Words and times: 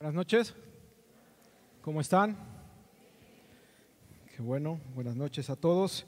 Buenas 0.00 0.14
noches. 0.14 0.54
¿Cómo 1.82 2.00
están? 2.00 2.36
Qué 4.36 4.40
bueno. 4.40 4.78
Buenas 4.94 5.16
noches 5.16 5.50
a 5.50 5.56
todos. 5.56 6.06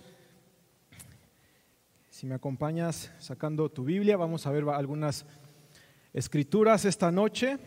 Si 2.08 2.24
me 2.24 2.36
acompañas 2.36 3.10
sacando 3.18 3.68
tu 3.68 3.82
Biblia, 3.82 4.16
vamos 4.16 4.46
a 4.46 4.52
ver 4.52 4.62
algunas 4.68 5.26
escrituras 6.12 6.84
esta 6.84 7.10
noche. 7.10 7.58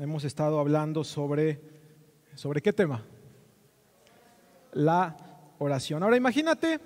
Hemos 0.00 0.24
estado 0.24 0.58
hablando 0.58 1.04
sobre 1.04 1.60
sobre 2.34 2.60
qué 2.60 2.72
tema? 2.72 3.04
La 4.72 5.16
oración. 5.60 6.02
Ahora 6.02 6.16
imagínate, 6.16 6.80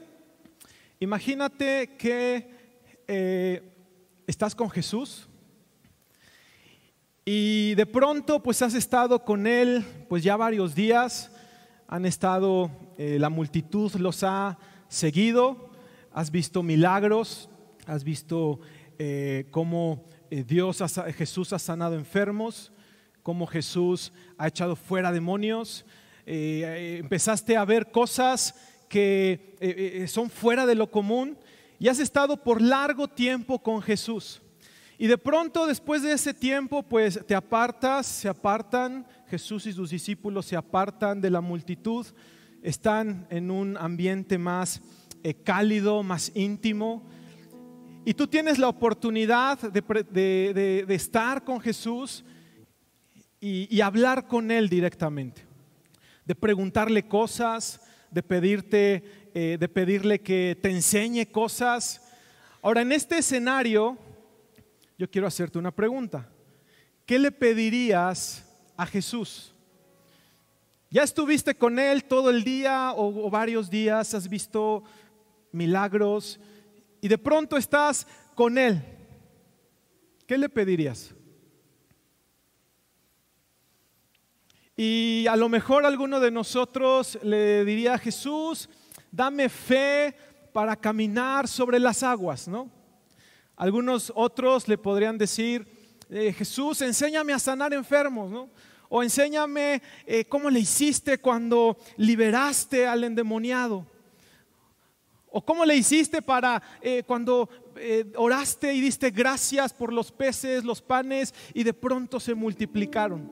imagínate 0.99 1.97
que 1.97 2.51
eh, 3.09 3.63
estás 4.27 4.55
con 4.55 4.69
Jesús 4.69 5.30
y 7.33 7.77
de 7.77 7.87
pronto 7.87 8.43
pues 8.43 8.61
has 8.61 8.75
estado 8.75 9.25
con 9.25 9.47
Él 9.47 9.85
pues 10.09 10.25
ya 10.25 10.37
varios 10.37 10.75
días, 10.75 11.31
han 11.87 12.05
estado, 12.05 12.73
eh, 12.99 13.19
la 13.21 13.31
multitud 13.31 13.95
los 13.95 14.25
ha 14.25 14.59
seguido, 14.89 15.71
has 16.13 16.33
visto 16.33 16.65
milagros, 16.65 17.49
has 17.87 18.03
visto 18.03 18.59
eh, 18.99 19.47
cómo 19.53 20.09
Dios, 20.29 20.83
Jesús 21.17 21.53
ha 21.53 21.61
sanado 21.61 21.95
enfermos, 21.95 22.73
cómo 23.23 23.47
Jesús 23.47 24.13
ha 24.37 24.49
echado 24.49 24.75
fuera 24.75 25.13
demonios, 25.13 25.87
empezaste 26.27 27.57
a 27.57 27.65
ver 27.65 27.93
cosas 27.93 28.57
que 28.89 30.05
son 30.09 30.31
fuera 30.31 30.67
de 30.67 30.75
lo 30.75 30.91
común. 30.91 31.39
Y 31.79 31.87
has 31.87 32.01
estado 32.01 32.43
por 32.43 32.61
largo 32.61 33.07
tiempo 33.07 33.61
con 33.61 33.83
Jesús. 33.83 34.43
Y 35.01 35.07
de 35.07 35.17
pronto, 35.17 35.67
después 35.67 36.03
de 36.03 36.13
ese 36.13 36.35
tiempo, 36.35 36.83
pues 36.83 37.19
te 37.27 37.35
apartas, 37.35 38.05
se 38.05 38.29
apartan, 38.29 39.07
Jesús 39.29 39.65
y 39.65 39.73
sus 39.73 39.89
discípulos 39.89 40.45
se 40.45 40.57
apartan 40.57 41.23
de 41.23 41.31
la 41.31 41.41
multitud, 41.41 42.07
están 42.63 43.27
en 43.31 43.51
un 43.51 43.79
ambiente 43.79 44.37
más 44.37 44.83
eh, 45.23 45.33
cálido, 45.33 46.03
más 46.03 46.31
íntimo. 46.35 47.03
Y 48.05 48.13
tú 48.13 48.27
tienes 48.27 48.59
la 48.59 48.69
oportunidad 48.69 49.59
de, 49.73 50.85
estar 50.91 51.45
con 51.45 51.63
Jesús 51.63 52.23
y, 53.41 53.81
hablar 53.81 54.27
con 54.27 54.51
Él 54.51 54.69
directamente, 54.69 55.47
de 56.27 56.35
preguntarle 56.35 57.09
cosas, 57.09 57.81
de 58.11 58.23
pedirte 58.23 59.31
eh, 59.33 59.57
de 59.59 59.69
pedirle 59.69 60.21
que 60.21 60.59
te 60.61 60.69
enseñe 60.69 61.25
cosas. 61.25 62.03
Ahora, 62.61 62.83
en 62.83 62.93
este 62.93 63.17
escenario, 63.17 63.97
yo 65.01 65.11
quiero 65.11 65.27
hacerte 65.27 65.59
una 65.59 65.71
pregunta. 65.71 66.29
¿Qué 67.07 67.19
le 67.19 67.33
pedirías 67.33 68.45
a 68.77 68.85
Jesús? 68.85 69.55
¿Ya 70.91 71.05
estuviste 71.05 71.55
con 71.55 71.79
Él 71.79 72.05
todo 72.05 72.29
el 72.29 72.45
día 72.45 72.93
o, 72.95 73.31
varios 73.31 73.71
días? 73.71 74.13
¿Has 74.13 74.29
visto 74.29 74.85
milagros? 75.53 76.39
Y 77.01 77.09
de 77.09 77.17
pronto 77.17 77.57
estás 77.57 78.07
con 78.35 78.59
Él. 78.59 78.85
¿Qué 80.27 80.37
le 80.37 80.51
pedirías? 80.51 81.15
Y 84.77 85.25
a 85.29 85.37
lo 85.37 85.49
mejor 85.49 85.87
alguno 85.87 86.21
de 86.21 86.31
nosotros 86.31 87.19
le 87.23 87.65
diría 87.65 87.95
a 87.95 87.99
Jesús, 87.99 88.69
dame 89.11 89.49
fe 89.49 90.15
para 90.53 90.77
caminar 90.77 91.49
sobre 91.49 91.79
las 91.79 92.03
aguas, 92.03 92.47
¿no? 92.47 92.80
Algunos 93.61 94.11
otros 94.17 94.69
le 94.69 94.79
podrían 94.79 95.19
decir, 95.19 95.67
eh, 96.09 96.33
Jesús, 96.33 96.81
enséñame 96.81 97.35
a 97.35 97.39
sanar 97.39 97.75
enfermos, 97.75 98.31
¿no? 98.31 98.49
O 98.89 99.03
enséñame 99.03 99.83
eh, 100.07 100.25
cómo 100.25 100.49
le 100.49 100.61
hiciste 100.61 101.19
cuando 101.19 101.77
liberaste 101.99 102.87
al 102.87 103.05
endemoniado. 103.05 103.85
O 105.29 105.45
cómo 105.45 105.67
le 105.67 105.77
hiciste 105.77 106.23
para 106.23 106.63
eh, 106.81 107.03
cuando 107.07 107.51
oraste 108.17 108.73
y 108.73 108.81
diste 108.81 109.11
gracias 109.11 109.75
por 109.75 109.93
los 109.93 110.11
peces, 110.11 110.65
los 110.65 110.81
panes 110.81 111.35
y 111.53 111.63
de 111.63 111.75
pronto 111.75 112.19
se 112.19 112.35
multiplicaron. 112.35 113.31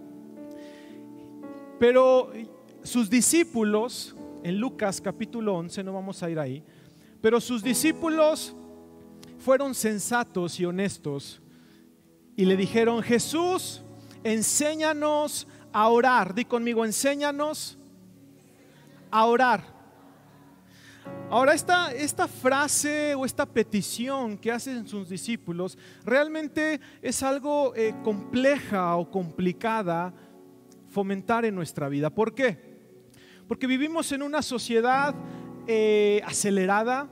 Pero 1.80 2.32
sus 2.82 3.08
discípulos 3.08 4.14
en 4.42 4.58
Lucas 4.60 5.00
capítulo 5.00 5.54
11, 5.54 5.82
no 5.84 5.94
vamos 5.94 6.22
a 6.22 6.28
ir 6.28 6.38
ahí, 6.38 6.62
pero 7.22 7.40
sus 7.40 7.62
discípulos 7.62 8.54
fueron 9.38 9.74
sensatos 9.74 10.58
y 10.60 10.64
honestos 10.64 11.40
y 12.36 12.44
le 12.44 12.56
dijeron, 12.56 13.02
Jesús, 13.02 13.82
enséñanos 14.22 15.48
a 15.72 15.88
orar. 15.88 16.34
Di 16.34 16.44
conmigo, 16.44 16.84
enséñanos 16.84 17.78
a 19.10 19.24
orar. 19.24 19.78
Ahora, 21.30 21.52
esta, 21.52 21.92
esta 21.92 22.26
frase 22.26 23.14
o 23.14 23.24
esta 23.24 23.44
petición 23.44 24.38
que 24.38 24.52
hacen 24.52 24.86
sus 24.86 25.08
discípulos 25.08 25.76
realmente 26.04 26.80
es 27.02 27.22
algo 27.22 27.74
eh, 27.74 27.94
compleja 28.02 28.96
o 28.96 29.10
complicada 29.10 30.14
fomentar 30.88 31.44
en 31.44 31.54
nuestra 31.54 31.88
vida. 31.88 32.08
¿Por 32.08 32.34
qué? 32.34 32.78
Porque 33.46 33.66
vivimos 33.66 34.12
en 34.12 34.22
una 34.22 34.42
sociedad 34.42 35.14
eh, 35.66 36.22
acelerada, 36.24 37.08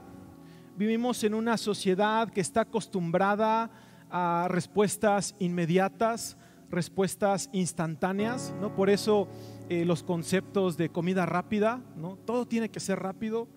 vivimos 0.77 1.23
en 1.23 1.33
una 1.33 1.57
sociedad 1.57 2.29
que 2.29 2.41
está 2.41 2.61
acostumbrada 2.61 3.69
a 4.09 4.47
respuestas 4.49 5.35
inmediatas, 5.39 6.37
respuestas 6.69 7.49
instantáneas, 7.51 8.53
¿no? 8.61 8.75
Por 8.75 8.89
eso 8.89 9.27
eh, 9.69 9.83
los 9.83 10.03
conceptos 10.03 10.77
de 10.77 10.89
comida 10.89 11.25
rápida, 11.25 11.81
¿no? 11.95 12.17
Todo 12.25 12.47
tiene 12.47 12.69
que 12.69 12.79
ser 12.79 12.99
rápido. 12.99 13.47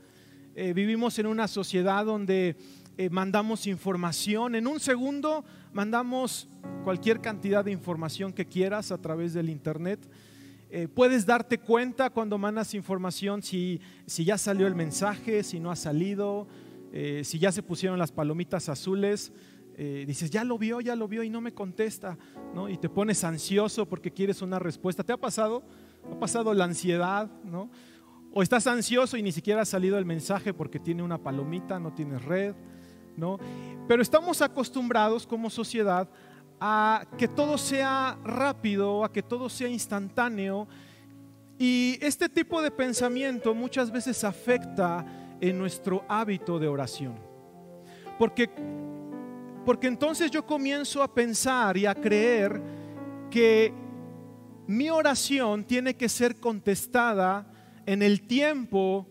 Eh, 0.56 0.72
vivimos 0.72 1.18
en 1.18 1.26
una 1.26 1.46
sociedad 1.46 2.04
donde 2.04 2.56
mandamos 3.10 3.66
información, 3.66 4.54
en 4.54 4.66
un 4.66 4.78
segundo 4.78 5.42
mandamos 5.72 6.48
cualquier 6.84 7.20
cantidad 7.20 7.64
de 7.64 7.72
información 7.72 8.32
que 8.32 8.44
quieras 8.44 8.92
a 8.92 8.98
través 8.98 9.32
del 9.32 9.48
Internet. 9.48 10.00
Eh, 10.72 10.86
puedes 10.86 11.26
darte 11.26 11.58
cuenta 11.58 12.10
cuando 12.10 12.38
mandas 12.38 12.74
información 12.74 13.42
si, 13.42 13.80
si, 14.06 14.24
ya 14.24 14.38
salió 14.38 14.68
el 14.68 14.76
mensaje, 14.76 15.42
si 15.42 15.58
no 15.58 15.72
ha 15.72 15.76
salido, 15.76 16.46
eh, 16.92 17.22
si 17.24 17.38
ya 17.38 17.52
se 17.52 17.62
pusieron 17.62 17.98
las 17.98 18.12
palomitas 18.12 18.68
azules. 18.68 19.32
Eh, 19.76 20.04
dices, 20.06 20.30
ya 20.30 20.44
lo 20.44 20.58
vio, 20.58 20.80
ya 20.80 20.94
lo 20.94 21.08
vio 21.08 21.22
y 21.22 21.30
no 21.30 21.40
me 21.40 21.54
contesta, 21.54 22.18
¿no? 22.54 22.68
Y 22.68 22.76
te 22.76 22.88
pones 22.88 23.24
ansioso 23.24 23.88
porque 23.88 24.10
quieres 24.10 24.42
una 24.42 24.58
respuesta. 24.58 25.02
¿Te 25.02 25.12
ha 25.12 25.16
pasado? 25.16 25.62
¿Ha 26.10 26.18
pasado 26.18 26.52
la 26.52 26.64
ansiedad, 26.64 27.30
¿no? 27.44 27.70
O 28.32 28.42
estás 28.42 28.66
ansioso 28.66 29.16
y 29.16 29.22
ni 29.22 29.32
siquiera 29.32 29.62
ha 29.62 29.64
salido 29.64 29.96
el 29.98 30.04
mensaje 30.04 30.52
porque 30.52 30.78
tiene 30.78 31.02
una 31.02 31.18
palomita, 31.18 31.80
no 31.80 31.94
tienes 31.94 32.24
red, 32.24 32.54
¿no? 33.16 33.38
Pero 33.88 34.02
estamos 34.02 34.42
acostumbrados 34.42 35.26
como 35.26 35.48
sociedad 35.50 36.10
a 36.60 37.06
que 37.16 37.26
todo 37.26 37.56
sea 37.56 38.18
rápido, 38.22 39.02
a 39.02 39.12
que 39.12 39.22
todo 39.22 39.48
sea 39.48 39.68
instantáneo. 39.68 40.68
Y 41.58 41.98
este 42.02 42.28
tipo 42.28 42.60
de 42.62 42.70
pensamiento 42.70 43.54
muchas 43.54 43.90
veces 43.90 44.24
afecta 44.24 45.04
en 45.40 45.58
nuestro 45.58 46.04
hábito 46.08 46.58
de 46.58 46.68
oración. 46.68 47.14
Porque, 48.18 48.50
porque 49.64 49.86
entonces 49.86 50.30
yo 50.30 50.46
comienzo 50.46 51.02
a 51.02 51.14
pensar 51.14 51.76
y 51.76 51.86
a 51.86 51.94
creer 51.94 52.60
que 53.30 53.72
mi 54.66 54.90
oración 54.90 55.64
tiene 55.64 55.96
que 55.96 56.08
ser 56.08 56.36
contestada 56.36 57.46
en 57.86 58.02
el 58.02 58.26
tiempo 58.26 59.06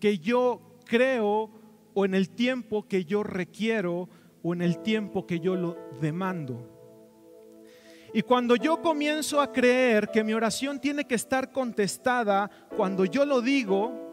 que 0.00 0.18
yo 0.18 0.78
creo 0.84 1.50
o 1.94 2.04
en 2.04 2.14
el 2.14 2.30
tiempo 2.30 2.86
que 2.88 3.04
yo 3.04 3.22
requiero 3.22 4.08
o 4.42 4.54
en 4.54 4.62
el 4.62 4.78
tiempo 4.82 5.26
que 5.26 5.40
yo 5.40 5.56
lo 5.56 5.76
demando. 6.00 6.72
Y 8.12 8.22
cuando 8.22 8.56
yo 8.56 8.80
comienzo 8.80 9.40
a 9.40 9.52
creer 9.52 10.08
que 10.10 10.24
mi 10.24 10.32
oración 10.32 10.80
tiene 10.80 11.04
que 11.04 11.16
estar 11.16 11.52
contestada 11.52 12.50
cuando 12.76 13.04
yo 13.04 13.26
lo 13.26 13.42
digo, 13.42 14.05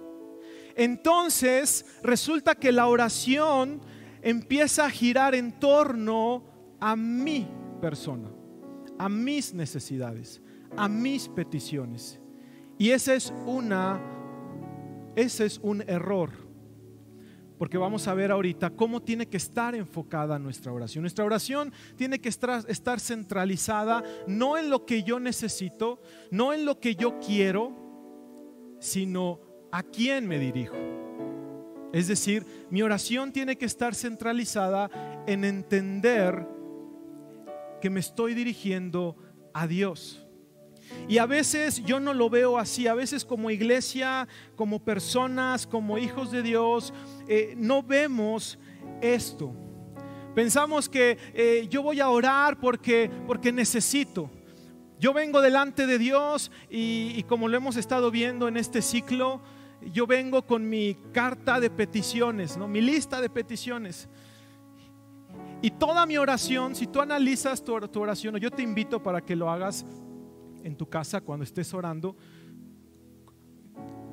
entonces 0.75 1.85
resulta 2.03 2.55
que 2.55 2.71
la 2.71 2.87
oración 2.87 3.81
empieza 4.21 4.85
a 4.85 4.89
girar 4.89 5.35
en 5.35 5.59
torno 5.59 6.43
a 6.79 6.95
mi 6.95 7.47
persona, 7.81 8.29
a 8.97 9.09
mis 9.09 9.53
necesidades, 9.53 10.41
a 10.75 10.87
mis 10.87 11.27
peticiones. 11.29 12.19
Y 12.77 12.89
ese 12.89 13.15
es 13.15 13.33
una 13.45 14.01
ese 15.15 15.45
es 15.45 15.59
un 15.61 15.81
error 15.87 16.43
porque 17.63 17.77
vamos 17.77 18.09
a 18.09 18.13
ver 18.13 18.29
ahorita 18.29 18.71
cómo 18.71 19.01
tiene 19.01 19.27
que 19.27 19.37
estar 19.37 19.73
enfocada 19.73 20.37
nuestra 20.37 20.73
oración. 20.73 21.03
Nuestra 21.03 21.23
oración 21.23 21.71
tiene 21.95 22.19
que 22.19 22.27
estar, 22.27 22.99
centralizada 22.99 24.03
no 24.27 24.57
en 24.57 24.69
lo 24.69 24.85
que 24.85 25.03
yo 25.03 25.17
necesito, 25.17 26.01
no 26.29 26.51
en 26.51 26.65
lo 26.65 26.81
que 26.81 26.95
yo 26.95 27.19
quiero, 27.19 27.71
sino 28.81 29.39
a 29.73 29.81
quién 29.81 30.27
me 30.27 30.37
dirijo. 30.37 30.75
Es 31.93 32.07
decir, 32.07 32.45
mi 32.69 32.83
oración 32.83 33.33
tiene 33.33 33.57
que 33.57 33.65
estar 33.65 33.95
centralizada 33.95 35.23
en 35.25 35.43
entender 35.43 36.47
que 37.81 37.89
me 37.89 37.99
estoy 37.99 38.35
dirigiendo 38.35 39.17
a 39.51 39.65
Dios. 39.65 40.27
Y 41.09 41.17
a 41.17 41.25
veces 41.25 41.83
yo 41.83 41.99
no 41.99 42.13
lo 42.13 42.29
veo 42.29 42.59
así, 42.59 42.85
a 42.85 42.93
veces 42.93 43.25
como 43.25 43.49
iglesia, 43.49 44.27
como 44.55 44.83
personas, 44.83 45.65
como 45.65 45.97
hijos 45.97 46.29
de 46.29 46.43
Dios, 46.43 46.93
eh, 47.27 47.55
no 47.57 47.81
vemos 47.81 48.59
esto. 49.01 49.55
Pensamos 50.35 50.87
que 50.87 51.17
eh, 51.33 51.67
yo 51.67 51.81
voy 51.81 51.99
a 51.99 52.09
orar 52.09 52.59
porque, 52.59 53.09
porque 53.25 53.51
necesito. 53.51 54.29
Yo 54.99 55.13
vengo 55.13 55.41
delante 55.41 55.87
de 55.87 55.97
Dios 55.97 56.51
y, 56.69 57.13
y 57.15 57.23
como 57.23 57.47
lo 57.47 57.57
hemos 57.57 57.75
estado 57.75 58.11
viendo 58.11 58.47
en 58.47 58.55
este 58.55 58.83
ciclo, 58.83 59.41
yo 59.91 60.07
vengo 60.07 60.45
con 60.45 60.67
mi 60.67 60.95
carta 61.11 61.59
de 61.59 61.69
peticiones, 61.69 62.57
¿no? 62.57 62.67
mi 62.67 62.81
lista 62.81 63.21
de 63.21 63.29
peticiones. 63.29 64.07
Y 65.61 65.71
toda 65.71 66.05
mi 66.05 66.17
oración, 66.17 66.75
si 66.75 66.87
tú 66.87 67.01
analizas 67.01 67.63
tu, 67.63 67.73
oración, 67.73 68.35
yo 68.37 68.51
te 68.51 68.61
invito 68.61 69.01
para 69.01 69.21
que 69.21 69.35
lo 69.35 69.49
hagas 69.49 69.85
en 70.63 70.75
tu 70.75 70.87
casa 70.87 71.21
cuando 71.21 71.43
estés 71.43 71.73
orando, 71.73 72.15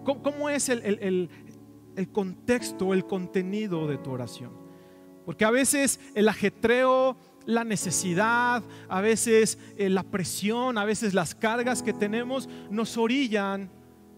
¿cómo, 0.05 0.49
es 0.49 0.69
el, 0.69 1.28
el 1.96 2.12
contexto, 2.12 2.94
el 2.94 3.05
contenido 3.05 3.87
de 3.88 3.99
tu 3.99 4.11
oración? 4.12 4.52
Porque 5.25 5.44
a 5.44 5.50
veces 5.50 6.00
el 6.14 6.28
ajetreo, 6.28 7.17
la 7.46 7.64
necesidad, 7.64 8.62
a 8.88 9.00
veces 9.00 9.58
eh, 9.76 9.88
la 9.88 10.02
presión, 10.02 10.78
a 10.78 10.84
veces 10.84 11.14
las 11.14 11.34
cargas 11.34 11.82
que 11.82 11.93
tenemos 11.93 12.49
nos 12.70 12.96
orillan 12.96 13.70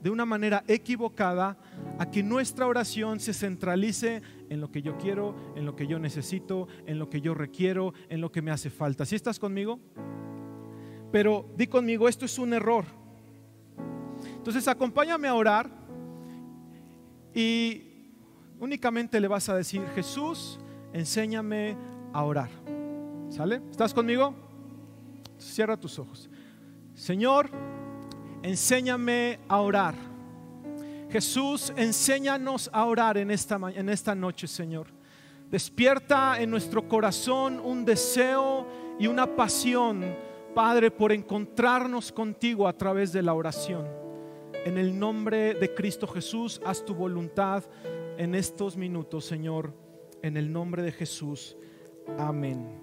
de 0.02 0.10
una 0.10 0.24
manera 0.26 0.64
equivocada 0.66 1.56
a 1.98 2.10
que 2.10 2.22
nuestra 2.22 2.66
oración 2.66 3.20
se 3.20 3.32
centralice 3.32 4.20
en 4.48 4.60
lo 4.60 4.70
que 4.70 4.82
yo 4.82 4.98
quiero, 4.98 5.34
en 5.54 5.64
lo 5.64 5.76
que 5.76 5.86
yo 5.86 5.98
necesito, 5.98 6.66
en 6.86 6.98
lo 6.98 7.08
que 7.08 7.20
yo 7.20 7.34
requiero, 7.34 7.94
en 8.08 8.20
lo 8.20 8.32
que 8.32 8.42
me 8.42 8.50
hace 8.50 8.68
falta. 8.68 9.06
¿Sí 9.06 9.14
estás 9.14 9.38
conmigo? 9.38 9.78
Pero 11.12 11.46
di 11.56 11.68
conmigo, 11.68 12.08
esto 12.08 12.24
es 12.24 12.38
un 12.38 12.52
error. 12.52 12.84
Entonces 14.36 14.66
acompáñame 14.66 15.28
a 15.28 15.34
orar 15.34 15.70
y 17.34 17.82
únicamente 18.58 19.20
le 19.20 19.28
vas 19.28 19.48
a 19.48 19.54
decir, 19.54 19.82
Jesús, 19.94 20.58
enséñame 20.92 21.76
a 22.12 22.24
orar. 22.24 22.50
¿Sale? 23.30 23.62
¿Estás 23.70 23.94
conmigo? 23.94 24.34
Cierra 25.38 25.76
tus 25.76 25.98
ojos. 25.98 26.28
Señor, 26.94 27.50
enséñame 28.42 29.38
a 29.48 29.60
orar. 29.60 29.94
Jesús, 31.10 31.72
enséñanos 31.76 32.70
a 32.72 32.86
orar 32.86 33.18
en 33.18 33.30
esta, 33.30 33.58
en 33.74 33.88
esta 33.88 34.14
noche, 34.14 34.46
Señor. 34.48 34.86
Despierta 35.50 36.40
en 36.40 36.50
nuestro 36.50 36.88
corazón 36.88 37.60
un 37.60 37.84
deseo 37.84 38.66
y 38.98 39.06
una 39.06 39.36
pasión, 39.36 40.16
Padre, 40.54 40.90
por 40.90 41.12
encontrarnos 41.12 42.10
contigo 42.10 42.66
a 42.66 42.72
través 42.72 43.12
de 43.12 43.22
la 43.22 43.34
oración. 43.34 43.86
En 44.64 44.78
el 44.78 44.98
nombre 44.98 45.54
de 45.54 45.74
Cristo 45.74 46.06
Jesús, 46.06 46.60
haz 46.64 46.84
tu 46.84 46.94
voluntad 46.94 47.64
en 48.16 48.34
estos 48.34 48.76
minutos, 48.76 49.26
Señor. 49.26 49.74
En 50.22 50.36
el 50.36 50.50
nombre 50.50 50.82
de 50.82 50.92
Jesús. 50.92 51.56
Amén. 52.18 52.80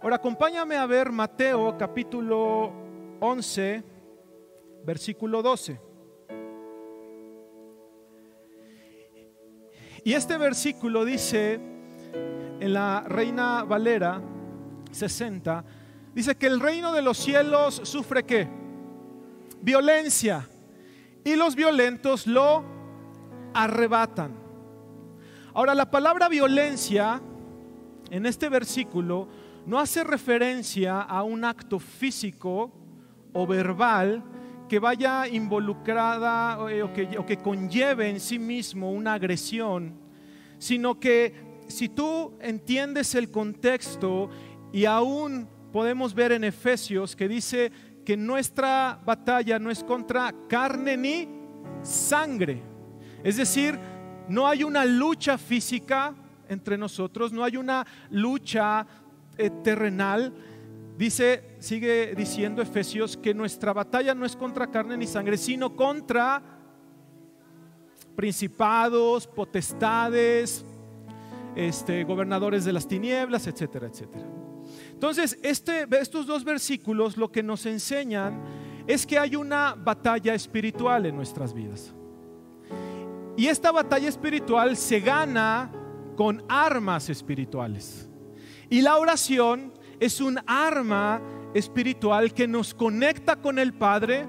Ahora 0.00 0.16
acompáñame 0.16 0.76
a 0.76 0.86
ver 0.86 1.10
Mateo 1.10 1.76
capítulo 1.76 2.72
11 3.20 3.97
versículo 4.84 5.42
12. 5.42 5.80
Y 10.04 10.12
este 10.12 10.38
versículo 10.38 11.04
dice 11.04 11.60
en 12.60 12.72
la 12.72 13.04
Reina 13.06 13.64
Valera 13.64 14.20
60, 14.90 15.64
dice 16.14 16.36
que 16.36 16.46
el 16.46 16.60
reino 16.60 16.92
de 16.92 17.02
los 17.02 17.18
cielos 17.18 17.80
sufre 17.84 18.24
qué? 18.24 18.48
Violencia. 19.60 20.48
Y 21.24 21.36
los 21.36 21.54
violentos 21.54 22.26
lo 22.26 22.64
arrebatan. 23.54 24.34
Ahora, 25.52 25.74
la 25.74 25.90
palabra 25.90 26.28
violencia 26.28 27.20
en 28.10 28.26
este 28.26 28.48
versículo 28.48 29.28
no 29.66 29.78
hace 29.78 30.04
referencia 30.04 31.02
a 31.02 31.22
un 31.22 31.44
acto 31.44 31.78
físico 31.78 32.72
o 33.32 33.46
verbal, 33.46 34.22
que 34.68 34.78
vaya 34.78 35.26
involucrada 35.26 36.70
eh, 36.70 36.82
o 36.82 36.92
que, 36.92 37.18
o 37.18 37.24
que 37.24 37.38
conlleve 37.38 38.08
en 38.08 38.20
sí 38.20 38.38
mismo 38.38 38.92
una 38.92 39.14
agresión, 39.14 39.94
sino 40.58 41.00
que 41.00 41.48
si 41.68 41.88
tú 41.88 42.34
entiendes 42.40 43.14
el 43.14 43.30
contexto 43.30 44.30
y 44.72 44.84
aún 44.84 45.48
podemos 45.72 46.14
ver 46.14 46.32
en 46.32 46.44
Efesios 46.44 47.16
que 47.16 47.28
dice 47.28 47.72
que 48.04 48.16
nuestra 48.16 48.98
batalla 49.04 49.58
no 49.58 49.70
es 49.70 49.84
contra 49.84 50.32
carne 50.48 50.96
ni 50.96 51.28
sangre. 51.82 52.62
Es 53.22 53.36
decir, 53.36 53.78
no 54.28 54.46
hay 54.46 54.64
una 54.64 54.84
lucha 54.84 55.36
física 55.36 56.14
entre 56.48 56.78
nosotros, 56.78 57.32
no 57.32 57.44
hay 57.44 57.56
una 57.56 57.86
lucha 58.10 58.86
eh, 59.36 59.50
terrenal, 59.62 60.32
Dice, 60.98 61.44
sigue 61.60 62.12
diciendo 62.16 62.60
Efesios 62.60 63.16
que 63.16 63.32
nuestra 63.32 63.72
batalla 63.72 64.16
no 64.16 64.26
es 64.26 64.34
contra 64.34 64.68
carne 64.68 64.96
ni 64.96 65.06
sangre, 65.06 65.38
sino 65.38 65.76
contra 65.76 66.42
principados, 68.16 69.28
potestades, 69.28 70.64
este, 71.54 72.02
gobernadores 72.02 72.64
de 72.64 72.72
las 72.72 72.88
tinieblas, 72.88 73.46
etcétera, 73.46 73.86
etcétera. 73.86 74.26
Entonces, 74.90 75.38
este, 75.44 75.86
estos 76.00 76.26
dos 76.26 76.42
versículos 76.42 77.16
lo 77.16 77.30
que 77.30 77.44
nos 77.44 77.64
enseñan 77.66 78.42
es 78.88 79.06
que 79.06 79.20
hay 79.20 79.36
una 79.36 79.76
batalla 79.76 80.34
espiritual 80.34 81.06
en 81.06 81.14
nuestras 81.14 81.54
vidas. 81.54 81.94
Y 83.36 83.46
esta 83.46 83.70
batalla 83.70 84.08
espiritual 84.08 84.76
se 84.76 84.98
gana 84.98 85.70
con 86.16 86.42
armas 86.48 87.08
espirituales. 87.08 88.08
Y 88.68 88.82
la 88.82 88.96
oración 88.96 89.77
es 90.00 90.20
un 90.20 90.38
arma 90.46 91.20
espiritual 91.54 92.32
que 92.32 92.46
nos 92.46 92.74
conecta 92.74 93.36
con 93.36 93.58
el 93.58 93.72
Padre, 93.74 94.26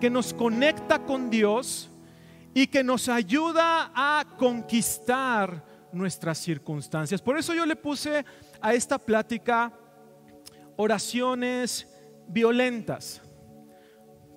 que 0.00 0.10
nos 0.10 0.32
conecta 0.32 1.04
con 1.04 1.30
Dios 1.30 1.90
y 2.54 2.66
que 2.66 2.84
nos 2.84 3.08
ayuda 3.08 3.90
a 3.94 4.24
conquistar 4.36 5.64
nuestras 5.92 6.38
circunstancias. 6.38 7.22
Por 7.22 7.38
eso 7.38 7.54
yo 7.54 7.66
le 7.66 7.76
puse 7.76 8.24
a 8.60 8.74
esta 8.74 8.98
plática 8.98 9.72
oraciones 10.76 11.88
violentas. 12.28 13.22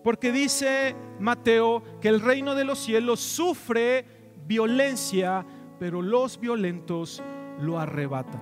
Porque 0.04 0.32
dice 0.32 0.96
Mateo 1.20 1.84
que 2.00 2.10
el 2.10 2.22
reino 2.22 2.56
de 2.56 2.64
los 2.64 2.80
cielos 2.80 3.20
sufre 3.20 4.06
violencia, 4.48 5.46
pero 5.80 6.02
los 6.02 6.40
violentos 6.40 7.22
lo 7.60 7.80
arrebatan. 7.80 8.42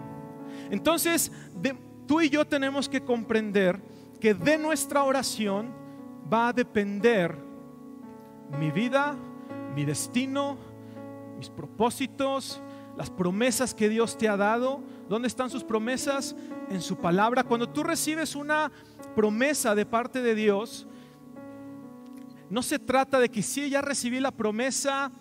Entonces, 0.72 1.32
de, 1.56 1.76
tú 2.10 2.22
y 2.22 2.30
yo 2.32 2.44
tenemos 2.44 2.90
que 2.90 3.02
comprender 3.02 3.80
que 4.20 4.34
de 4.34 4.58
nuestra 4.58 5.04
oración 5.04 5.72
va 6.34 6.48
a 6.48 6.54
depender 6.54 7.38
mi 8.60 8.72
vida, 8.72 9.16
mi 9.76 9.86
destino, 9.86 10.58
mis 11.38 11.52
propósitos, 11.52 12.64
las 12.98 13.12
promesas 13.12 13.76
que 13.76 13.90
Dios 13.90 14.18
te 14.18 14.28
ha 14.28 14.36
dado. 14.36 14.82
¿Dónde 15.08 15.28
están 15.28 15.52
sus 15.52 15.64
promesas? 15.64 16.36
En 16.72 16.82
su 16.82 16.98
palabra. 16.98 17.44
Cuando 17.44 17.70
tú 17.70 17.84
recibes 17.84 18.36
una 18.36 18.72
promesa 19.16 19.76
de 19.76 19.86
parte 19.86 20.24
de 20.24 20.34
Dios, 20.34 20.88
no 22.50 22.64
se 22.64 22.80
trata 22.80 23.20
de 23.20 23.30
que 23.30 23.44
si 23.44 23.70
ya 23.70 23.82
recibí 23.82 24.20
la 24.20 24.32
promesa 24.32 25.12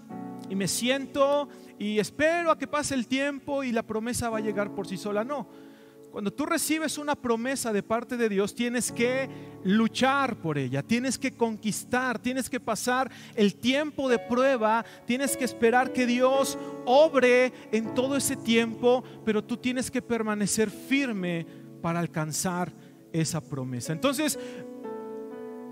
y 0.49 0.57
me 0.57 0.67
siento 0.67 1.51
y 1.79 1.99
espero 1.99 2.51
a 2.51 2.57
que 2.57 2.67
pase 2.67 2.95
el 2.95 3.07
tiempo 3.07 3.63
y 3.63 3.73
la 3.73 3.83
promesa 3.83 4.31
va 4.31 4.39
a 4.39 4.41
llegar 4.41 4.75
por 4.75 4.87
sí 4.87 4.97
sola. 4.97 5.23
No 5.23 5.68
cuando 6.11 6.33
tú 6.33 6.47
recibes 6.47 6.99
una 6.99 7.15
promesa 7.15 7.73
de 7.73 7.83
parte 7.83 8.17
de 8.17 8.29
Dios, 8.29 8.55
tienes 8.55 8.91
que 8.91 9.29
luchar 9.65 10.37
por 10.37 10.59
ella, 10.59 10.83
tienes 10.83 11.19
que 11.19 11.33
conquistar, 11.33 12.19
tienes 12.19 12.49
que 12.49 12.61
pasar 12.61 13.11
el 13.35 13.57
tiempo 13.57 14.09
de 14.09 14.19
prueba, 14.19 14.85
tienes 15.07 15.37
que 15.37 15.45
esperar 15.45 15.93
que 15.93 16.07
Dios 16.07 16.59
obre 16.85 17.53
en 17.73 17.95
todo 17.95 18.17
ese 18.17 18.37
tiempo, 18.37 19.05
pero 19.25 19.45
tú 19.45 19.57
tienes 19.57 19.91
que 19.91 20.03
permanecer 20.03 20.71
firme 20.71 21.47
para 21.83 22.01
alcanzar 22.01 22.73
esa 23.13 23.41
promesa. 23.41 23.93
Entonces, 23.93 24.39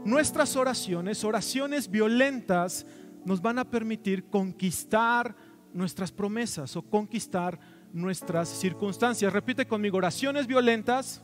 nuestras 0.04 0.56
oraciones, 0.56 1.24
oraciones 1.24 1.90
violentas, 1.90 2.86
nos 3.24 3.42
van 3.42 3.58
a 3.58 3.68
permitir 3.68 4.24
conquistar 4.26 5.34
nuestras 5.72 6.12
promesas 6.12 6.76
o 6.76 6.82
conquistar 6.82 7.58
nuestras 7.96 8.48
circunstancias. 8.48 9.32
Repite 9.32 9.66
conmigo, 9.66 9.96
oraciones 9.96 10.46
violentas 10.46 11.22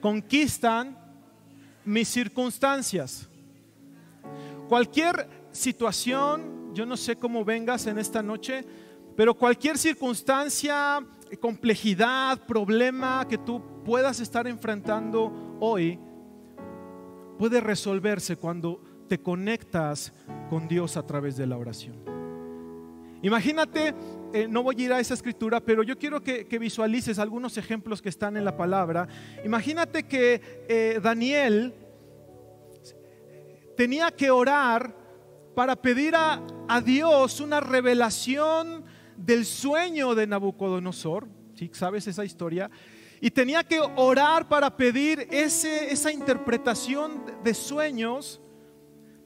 conquistan 0.00 0.96
mis 1.84 2.08
circunstancias. 2.08 3.28
Cualquier 4.68 5.28
situación, 5.50 6.74
yo 6.74 6.84
no 6.84 6.96
sé 6.96 7.16
cómo 7.16 7.44
vengas 7.44 7.86
en 7.86 7.98
esta 7.98 8.22
noche, 8.22 8.64
pero 9.16 9.34
cualquier 9.34 9.78
circunstancia, 9.78 11.04
complejidad, 11.40 12.44
problema 12.46 13.26
que 13.28 13.38
tú 13.38 13.62
puedas 13.84 14.20
estar 14.20 14.46
enfrentando 14.46 15.56
hoy, 15.60 15.98
puede 17.38 17.60
resolverse 17.60 18.36
cuando 18.36 18.82
te 19.08 19.20
conectas 19.22 20.12
con 20.50 20.68
Dios 20.68 20.96
a 20.96 21.06
través 21.06 21.36
de 21.36 21.46
la 21.46 21.56
oración. 21.56 21.96
Imagínate, 23.22 23.94
eh, 24.36 24.46
no 24.48 24.62
voy 24.62 24.76
a 24.78 24.84
ir 24.84 24.92
a 24.92 25.00
esa 25.00 25.14
escritura, 25.14 25.60
pero 25.60 25.82
yo 25.82 25.98
quiero 25.98 26.22
que, 26.22 26.44
visualices 26.60 27.18
algunos 27.18 27.56
ejemplos 27.56 28.02
que 28.02 28.10
están 28.10 28.36
en 28.36 28.44
la 28.44 28.54
palabra. 28.54 29.08
Imagínate 29.46 30.02
que 30.02 30.42
eh, 30.68 31.00
Daniel 31.02 31.72
tenía 33.78 34.10
que 34.10 34.30
orar 34.30 34.94
para 35.54 35.74
pedir 35.74 36.14
a, 36.14 36.42
a, 36.68 36.82
Dios 36.82 37.40
una 37.40 37.60
revelación 37.60 38.84
del 39.16 39.46
sueño 39.46 40.14
de 40.14 40.26
Nabucodonosor. 40.26 41.26
¿Sí? 41.54 41.70
¿Sabes 41.72 42.06
esa 42.06 42.22
historia? 42.22 42.70
Y 43.22 43.30
tenía 43.30 43.64
que 43.64 43.80
orar 43.80 44.48
para 44.48 44.76
pedir 44.76 45.26
ese, 45.30 45.90
esa 45.90 46.12
interpretación 46.12 47.24
de 47.42 47.54
sueños 47.54 48.42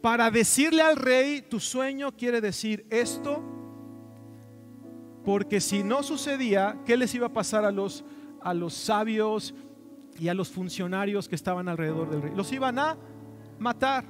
para 0.00 0.30
decirle 0.30 0.82
al 0.82 0.94
rey, 0.94 1.42
tu 1.42 1.58
sueño 1.58 2.16
quiere 2.16 2.40
decir 2.40 2.86
esto, 2.90 3.59
porque 5.24 5.60
si 5.60 5.82
no 5.82 6.02
sucedía, 6.02 6.78
¿qué 6.86 6.96
les 6.96 7.14
iba 7.14 7.26
a 7.26 7.32
pasar 7.32 7.64
a 7.64 7.70
los, 7.70 8.04
a 8.40 8.54
los 8.54 8.74
sabios 8.74 9.54
y 10.18 10.28
a 10.28 10.34
los 10.34 10.48
funcionarios 10.48 11.28
que 11.28 11.34
estaban 11.34 11.68
alrededor 11.68 12.10
del 12.10 12.22
rey? 12.22 12.32
Los 12.34 12.52
iban 12.52 12.78
a 12.78 12.96
matar. 13.58 14.04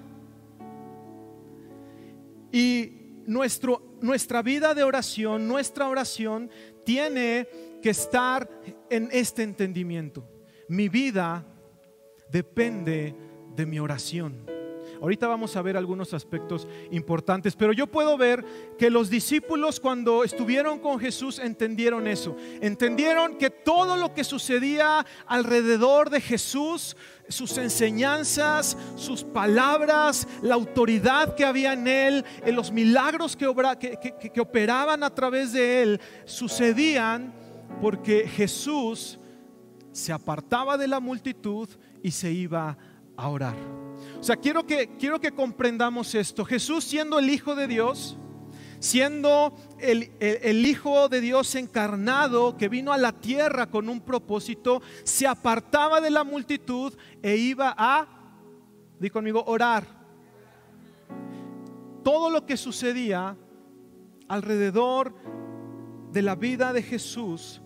Y 2.53 2.93
nuestro, 3.27 3.97
nuestra 4.01 4.43
vida 4.43 4.75
de 4.75 4.83
oración, 4.83 5.47
nuestra 5.47 5.89
oración 5.89 6.51
tiene 6.85 7.49
que 7.83 7.91
estar 7.91 8.49
en 8.89 9.09
este 9.13 9.43
entendimiento. 9.43 10.29
Mi 10.69 10.89
vida 10.89 11.45
depende 12.31 13.15
de 13.57 13.67
mi 13.67 13.79
oración. 13.79 14.60
Ahorita 15.01 15.27
vamos 15.29 15.57
a 15.57 15.63
ver 15.63 15.77
algunos 15.77 16.13
aspectos 16.13 16.69
importantes, 16.91 17.57
pero 17.57 17.73
yo 17.73 17.87
puedo 17.87 18.19
ver 18.19 18.45
que 18.79 18.91
los 18.91 19.09
discípulos 19.09 19.81
cuando 19.81 20.25
estuvieron 20.25 20.79
con 20.79 20.99
Jesús 20.99 21.39
entendieron 21.39 22.07
eso. 22.07 22.37
Entendieron 22.61 23.39
que 23.39 23.49
todo 23.49 23.97
lo 23.97 24.13
que 24.13 24.25
sucedía 24.25 25.07
alrededor 25.27 26.11
de 26.11 26.21
Jesús, 26.21 26.97
sus 27.29 27.57
enseñanzas, 27.57 28.77
sus 28.97 29.25
palabras, 29.25 30.29
la 30.43 30.55
autoridad 30.55 31.35
que 31.35 31.47
había 31.47 31.73
en 31.73 31.89
él, 31.89 32.25
en 32.45 32.55
los 32.55 32.71
milagros 32.71 33.37
que, 33.37 33.49
que 34.33 34.41
operaban 34.41 35.03
a 35.03 35.15
través 35.15 35.53
de 35.53 35.83
él, 35.83 36.01
sucedían 36.27 37.33
porque 37.81 38.29
Jesús 38.29 39.19
se 39.93 40.13
apartaba 40.13 40.77
de 40.77 40.89
la 40.89 41.01
multitud 41.01 41.69
y 42.03 42.11
se 42.11 42.31
iba 42.33 42.71
a 42.71 42.90
orar. 43.29 43.57
O 44.19 44.23
sea, 44.23 44.37
quiero 44.37 44.67
que, 44.67 44.97
quiero 44.99 45.21
que 45.21 45.33
comprendamos 45.33 46.15
esto. 46.15 46.45
Jesús 46.45 46.85
siendo 46.85 47.19
el 47.19 47.31
Hijo 47.31 47.55
de 47.55 47.67
Dios, 47.67 48.19
siendo 48.79 49.55
el, 49.79 50.13
el, 50.21 50.67
Hijo 50.67 51.09
de 51.09 51.21
Dios 51.21 51.55
encarnado 51.55 52.57
que 52.57 52.69
vino 52.69 52.93
a 52.93 52.99
la 52.99 53.13
tierra 53.13 53.71
con 53.71 53.89
un 53.89 54.01
propósito, 54.01 54.83
se 55.05 55.27
apartaba 55.27 56.01
de 56.01 56.11
la 56.11 56.25
multitud 56.25 56.93
e 57.23 57.37
iba 57.37 57.75
a, 57.77 58.07
di 58.99 59.09
conmigo, 59.09 59.43
orar. 59.47 59.87
Todo 62.05 62.29
lo 62.31 62.45
que 62.45 62.57
sucedía 62.57 63.37
alrededor 64.29 65.15
de 66.13 66.23
la 66.23 66.35
vida 66.35 66.73
de 66.73 66.83
Jesús 66.83 67.63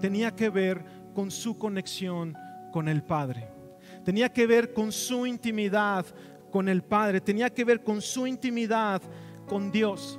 tenía 0.00 0.34
que 0.34 0.50
ver 0.50 0.84
con 1.14 1.30
su 1.30 1.56
conexión 1.56 2.34
con 2.72 2.88
el 2.88 3.02
Padre 3.02 3.57
tenía 4.04 4.32
que 4.32 4.46
ver 4.46 4.72
con 4.72 4.92
su 4.92 5.26
intimidad 5.26 6.06
con 6.50 6.68
el 6.68 6.82
Padre, 6.82 7.20
tenía 7.20 7.50
que 7.50 7.64
ver 7.64 7.82
con 7.82 8.00
su 8.00 8.26
intimidad 8.26 9.02
con 9.46 9.70
Dios. 9.70 10.18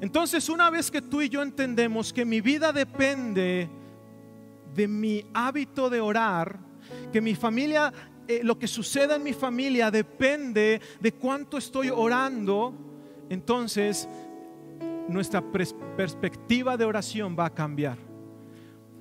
Entonces, 0.00 0.48
una 0.48 0.70
vez 0.70 0.90
que 0.90 1.02
tú 1.02 1.20
y 1.20 1.28
yo 1.28 1.42
entendemos 1.42 2.12
que 2.12 2.24
mi 2.24 2.40
vida 2.40 2.72
depende 2.72 3.68
de 4.74 4.88
mi 4.88 5.24
hábito 5.34 5.90
de 5.90 6.00
orar, 6.00 6.58
que 7.12 7.20
mi 7.20 7.34
familia, 7.34 7.92
eh, 8.28 8.40
lo 8.44 8.58
que 8.58 8.68
suceda 8.68 9.16
en 9.16 9.24
mi 9.24 9.32
familia 9.32 9.90
depende 9.90 10.80
de 11.00 11.12
cuánto 11.12 11.58
estoy 11.58 11.90
orando, 11.90 12.72
entonces 13.28 14.08
nuestra 15.08 15.42
perspectiva 15.42 16.76
de 16.76 16.84
oración 16.84 17.36
va 17.36 17.46
a 17.46 17.54
cambiar. 17.54 18.07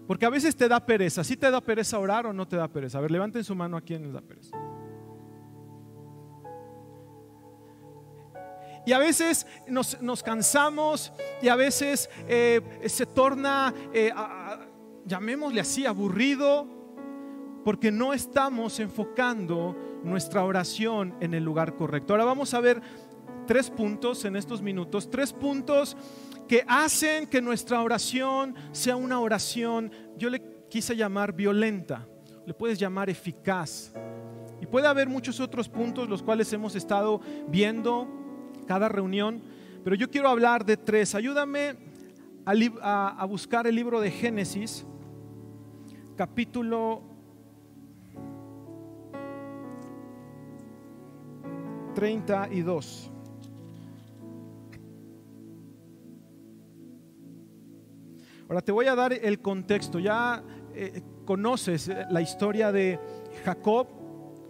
Porque 0.08 0.26
a 0.26 0.30
veces 0.30 0.56
te 0.56 0.70
da 0.70 0.86
pereza. 0.86 1.24
¿Sí 1.24 1.36
te 1.36 1.52
da 1.52 1.60
pereza 1.60 2.00
orar 2.00 2.26
o 2.26 2.34
no 2.34 2.48
te 2.48 2.56
da 2.56 2.68
pereza? 2.70 2.98
A 2.98 3.02
ver, 3.02 3.12
levanten 3.12 3.44
su 3.44 3.54
mano 3.56 3.76
a 3.76 3.82
quien 3.82 4.04
les 4.04 4.14
da 4.14 4.22
pereza. 4.22 4.58
Y 8.86 8.94
a 8.94 9.00
veces 9.00 9.46
nos, 9.68 10.24
cansamos 10.24 11.12
y 11.42 11.50
a 11.50 11.58
veces 11.58 12.10
eh, 12.30 12.62
se 12.86 13.06
torna, 13.06 13.74
eh, 13.94 14.14
llamémosle 15.06 15.60
así, 15.60 15.86
aburrido, 15.86 16.66
porque 17.66 17.92
no 17.92 18.14
estamos 18.14 18.80
enfocando 18.80 19.76
nuestra 20.06 20.46
oración 20.46 21.16
en 21.20 21.34
el 21.34 21.44
lugar 21.44 21.76
correcto. 21.76 22.14
Ahora 22.14 22.24
vamos 22.24 22.54
a 22.54 22.62
ver 22.62 22.82
tres 23.48 23.72
puntos 23.72 24.26
en 24.26 24.36
estos 24.36 24.62
minutos, 24.62 25.10
tres 25.10 25.34
puntos 25.34 25.98
que 26.48 26.64
hacen 26.68 27.26
que 27.28 27.42
nuestra 27.42 27.82
oración 27.82 28.56
sea 28.72 28.96
una 28.96 29.20
oración, 29.20 29.92
yo 30.18 30.30
le 30.30 30.42
quise 30.70 30.96
llamar 30.96 31.34
violenta, 31.34 32.08
le 32.46 32.54
puedes 32.54 32.78
llamar 32.78 33.10
eficaz. 33.10 33.92
Y 34.62 34.66
puede 34.66 34.88
haber 34.88 35.08
muchos 35.08 35.40
otros 35.40 35.70
puntos 35.70 36.10
los 36.10 36.22
cuales 36.24 36.52
hemos 36.54 36.76
estado 36.76 37.22
viendo 37.48 38.08
cada 38.68 38.90
reunión, 38.90 39.42
pero 39.84 39.96
yo 39.96 40.10
quiero 40.10 40.30
hablar 40.30 40.66
de 40.66 40.78
tres. 40.78 41.16
Ayúdame 41.16 41.76
a, 42.46 43.26
buscar 43.30 43.68
el 43.68 43.76
libro 43.76 44.00
de 44.00 44.12
Génesis, 44.12 44.86
capítulo 46.16 47.02
32. 51.94 53.12
Ahora 58.50 58.62
te 58.62 58.72
voy 58.72 58.86
a 58.86 58.96
dar 58.96 59.12
el 59.12 59.42
contexto. 59.42 60.00
Ya 60.00 60.42
eh, 60.74 61.02
conoces 61.26 61.90
eh, 61.90 62.06
la 62.10 62.22
historia 62.22 62.72
de 62.72 62.98
Jacob, 63.44 63.88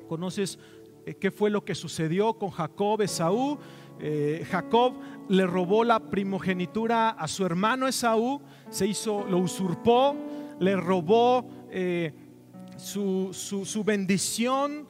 conoces 0.08 0.60
eh, 1.06 1.16
qué 1.16 1.32
fue 1.32 1.50
lo 1.50 1.66
que 1.66 1.74
sucedió 1.74 2.36
con 2.36 2.52
Jacob, 2.52 3.02
Esaú. 3.02 3.58
Jacob 4.52 4.94
le 5.28 5.48
robó 5.48 5.84
la 5.84 6.00
primogenitura 6.00 7.10
a 7.10 7.28
su 7.28 7.44
hermano 7.44 7.88
Esaú, 7.88 8.40
se 8.70 8.86
hizo, 8.86 9.26
lo 9.26 9.40
usurpó, 9.40 10.16
le 10.60 10.76
robó 10.76 11.50
su, 12.78 13.84
bendición 13.84 14.88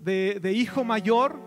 de 0.00 0.52
hijo 0.54 0.84
mayor 0.84 1.38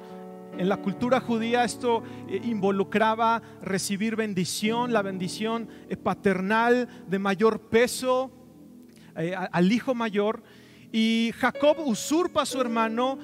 en 0.57 0.69
la 0.69 0.77
cultura 0.77 1.19
judía 1.19 1.63
esto 1.63 2.03
eh, 2.27 2.39
involucraba 2.43 3.41
recibir 3.61 4.15
bendición, 4.15 4.93
la 4.93 5.01
bendición 5.01 5.67
eh, 5.89 5.97
paternal 5.97 6.87
de 7.07 7.19
mayor 7.19 7.59
peso 7.61 8.31
eh, 9.17 9.35
al 9.35 9.71
hijo 9.71 9.95
mayor. 9.95 10.43
Y 10.91 11.31
Jacob 11.37 11.77
usurpa 11.85 12.43
a 12.43 12.45
su 12.45 12.61
hermano, 12.61 13.17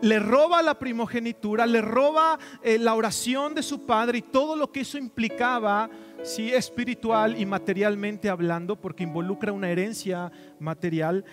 le 0.00 0.20
roba 0.20 0.62
la 0.62 0.78
primogenitura, 0.78 1.66
le 1.66 1.80
roba 1.80 2.38
la 2.62 2.94
oración 2.94 3.52
de 3.52 3.64
su 3.64 3.84
padre 3.84 4.18
y 4.18 4.22
todo 4.22 4.54
lo 4.54 4.70
que 4.70 4.82
eso 4.82 4.96
implicaba, 4.96 5.90
sí, 6.22 6.50
espiritual 6.50 7.38
y 7.38 7.44
materialmente 7.44 8.30
hablando, 8.30 8.80
porque 8.80 9.02
involucra 9.02 9.52
una 9.52 9.68
herencia 9.68 10.30
material. 10.60 11.24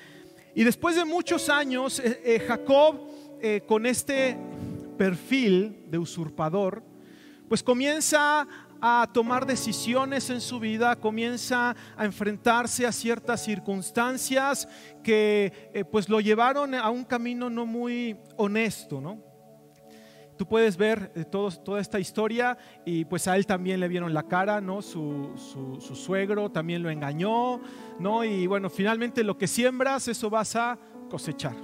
Y 0.56 0.64
después 0.64 0.96
de 0.96 1.06
muchos 1.06 1.48
años, 1.48 2.02
Jacob 2.48 3.00
con 3.68 3.86
este 3.86 4.36
perfil 4.98 5.86
de 5.90 5.98
usurpador, 5.98 6.84
pues 7.48 7.64
comienza 7.64 8.48
a 8.82 9.10
tomar 9.14 9.46
decisiones 9.46 10.30
en 10.30 10.42
su 10.42 10.60
vida, 10.60 10.96
comienza 10.96 11.76
a 11.96 12.06
enfrentarse 12.06 12.86
a 12.86 12.92
ciertas 12.92 13.44
circunstancias 13.44 14.68
que 15.04 15.72
eh, 15.74 15.84
pues 15.86 16.10
lo 16.10 16.20
llevaron 16.20 16.76
a 16.76 16.90
un 16.90 17.04
camino 17.04 17.50
no 17.50 17.66
muy 17.66 18.18
honesto, 18.36 19.02
¿no? 19.02 19.24
Tú 20.38 20.48
puedes 20.48 20.78
ver 20.78 21.12
eh, 21.16 21.26
toda 21.26 21.82
esta 21.82 22.00
historia 22.00 22.58
y 22.86 23.06
pues 23.06 23.28
a 23.28 23.36
él 23.36 23.48
también 23.48 23.80
le 23.80 23.88
vieron 23.88 24.14
la 24.14 24.24
cara, 24.24 24.62
¿no? 24.62 24.84
Su, 24.84 25.34
su, 25.36 25.96
suegro 25.96 26.52
también 26.52 26.84
lo 26.84 26.92
engañó, 26.92 27.60
¿no? 28.00 28.24
Y 28.24 28.46
bueno, 28.46 28.70
finalmente 28.70 29.24
lo 29.24 29.38
que 29.38 29.48
siembras, 29.48 30.08
eso 30.08 30.30
vas 30.30 30.56
a 30.56 30.78
cosechar. 31.10 31.56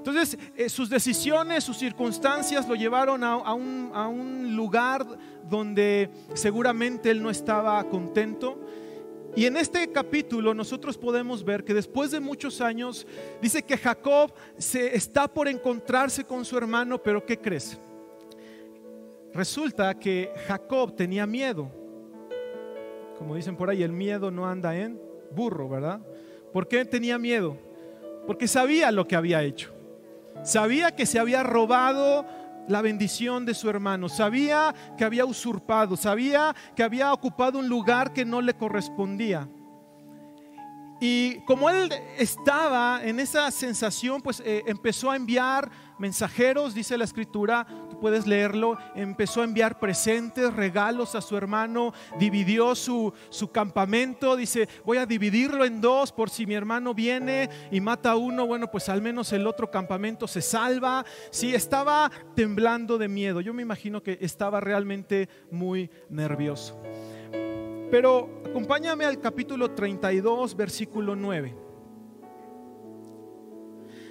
Entonces, 0.00 0.38
eh, 0.56 0.70
sus 0.70 0.88
decisiones, 0.88 1.62
sus 1.62 1.76
circunstancias 1.76 2.66
lo 2.66 2.74
llevaron 2.74 3.22
a, 3.22 3.52
un, 3.52 4.56
lugar 4.56 5.06
donde 5.46 6.08
seguramente 6.32 7.10
él 7.10 7.22
no 7.22 7.28
estaba 7.28 7.84
contento. 7.84 8.58
Y 9.36 9.44
en 9.44 9.58
este 9.58 9.92
capítulo 9.92 10.54
nosotros 10.54 10.96
podemos 10.96 11.44
ver 11.44 11.64
que 11.64 11.74
después 11.74 12.12
de 12.12 12.18
muchos 12.18 12.62
años 12.62 13.06
dice 13.42 13.62
que 13.62 13.76
Jacob 13.76 14.32
se 14.56 14.96
está 14.96 15.28
por 15.28 15.48
encontrarse 15.48 16.24
con 16.24 16.46
su 16.46 16.56
hermano, 16.56 17.02
pero 17.02 17.24
¿qué 17.26 17.38
crees? 17.38 17.78
Resulta 19.34 19.98
que 19.98 20.32
Jacob 20.48 20.96
tenía 20.96 21.26
miedo. 21.26 21.70
Como 23.18 23.36
dicen 23.36 23.54
por 23.54 23.68
ahí, 23.68 23.82
el 23.82 23.92
miedo 23.92 24.30
no 24.30 24.46
anda 24.46 24.74
en 24.74 24.98
burro, 25.30 25.68
¿verdad? 25.68 26.00
¿Por 26.54 26.66
qué 26.66 26.86
tenía 26.86 27.18
miedo? 27.18 27.58
Porque 28.26 28.48
sabía 28.48 28.90
lo 28.90 29.06
que 29.06 29.14
había 29.14 29.42
hecho. 29.42 29.74
Sabía 30.42 30.94
que 30.94 31.06
se 31.06 31.18
había 31.18 31.42
robado 31.42 32.26
la 32.68 32.82
bendición 32.82 33.44
de 33.44 33.54
su 33.54 33.68
hermano, 33.68 34.08
sabía 34.08 34.74
que 34.96 35.04
había 35.04 35.24
usurpado, 35.24 35.96
sabía 35.96 36.54
que 36.74 36.82
había 36.82 37.12
ocupado 37.12 37.58
un 37.58 37.68
lugar 37.68 38.12
que 38.12 38.24
no 38.24 38.40
le 38.40 38.54
correspondía. 38.54 39.48
Y 41.00 41.40
como 41.46 41.70
él 41.70 41.90
estaba 42.18 43.00
en 43.02 43.20
esa 43.20 43.50
sensación, 43.50 44.20
pues 44.20 44.42
eh, 44.44 44.62
empezó 44.66 45.10
a 45.10 45.16
enviar 45.16 45.70
mensajeros, 46.00 46.74
dice 46.74 46.98
la 46.98 47.04
escritura, 47.04 47.66
tú 47.90 48.00
puedes 48.00 48.26
leerlo, 48.26 48.78
empezó 48.94 49.42
a 49.42 49.44
enviar 49.44 49.78
presentes, 49.78 50.52
regalos 50.54 51.14
a 51.14 51.20
su 51.20 51.36
hermano, 51.36 51.92
dividió 52.18 52.74
su, 52.74 53.12
su 53.28 53.52
campamento, 53.52 54.34
dice, 54.34 54.68
voy 54.84 54.96
a 54.96 55.06
dividirlo 55.06 55.64
en 55.64 55.80
dos 55.80 56.10
por 56.10 56.30
si 56.30 56.46
mi 56.46 56.54
hermano 56.54 56.94
viene 56.94 57.50
y 57.70 57.80
mata 57.80 58.12
a 58.12 58.16
uno, 58.16 58.46
bueno, 58.46 58.70
pues 58.70 58.88
al 58.88 59.02
menos 59.02 59.32
el 59.32 59.46
otro 59.46 59.70
campamento 59.70 60.26
se 60.26 60.40
salva. 60.40 61.04
Sí, 61.30 61.54
estaba 61.54 62.10
temblando 62.34 62.98
de 62.98 63.08
miedo, 63.08 63.40
yo 63.40 63.52
me 63.52 63.62
imagino 63.62 64.02
que 64.02 64.18
estaba 64.20 64.60
realmente 64.60 65.28
muy 65.50 65.90
nervioso. 66.08 66.80
Pero 67.90 68.42
acompáñame 68.46 69.04
al 69.04 69.20
capítulo 69.20 69.72
32, 69.72 70.56
versículo 70.56 71.14
9. 71.14 71.69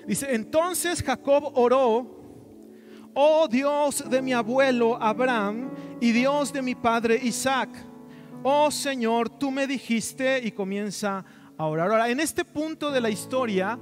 Dice, 0.09 0.33
entonces 0.33 1.03
Jacob 1.03 1.51
oró, 1.53 3.11
oh 3.13 3.47
Dios 3.47 4.09
de 4.09 4.23
mi 4.23 4.33
abuelo 4.33 4.97
Abraham 4.99 5.69
y 6.01 6.11
Dios 6.11 6.51
de 6.51 6.63
mi 6.63 6.73
padre 6.73 7.19
Isaac, 7.21 7.69
oh 8.41 8.71
Señor, 8.71 9.29
tú 9.29 9.51
me 9.51 9.67
dijiste 9.67 10.41
y 10.43 10.49
comienza 10.49 11.23
a 11.55 11.65
orar. 11.67 11.91
Ahora, 11.91 12.09
en 12.09 12.19
este 12.19 12.43
punto 12.43 12.89
de 12.89 13.01
la 13.01 13.11
historia, 13.11 13.77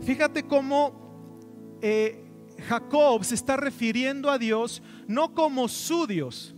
fíjate 0.00 0.44
cómo 0.44 1.78
eh, 1.82 2.24
Jacob 2.66 3.22
se 3.22 3.34
está 3.34 3.58
refiriendo 3.58 4.30
a 4.30 4.38
Dios 4.38 4.82
no 5.06 5.34
como 5.34 5.68
su 5.68 6.06
Dios, 6.06 6.56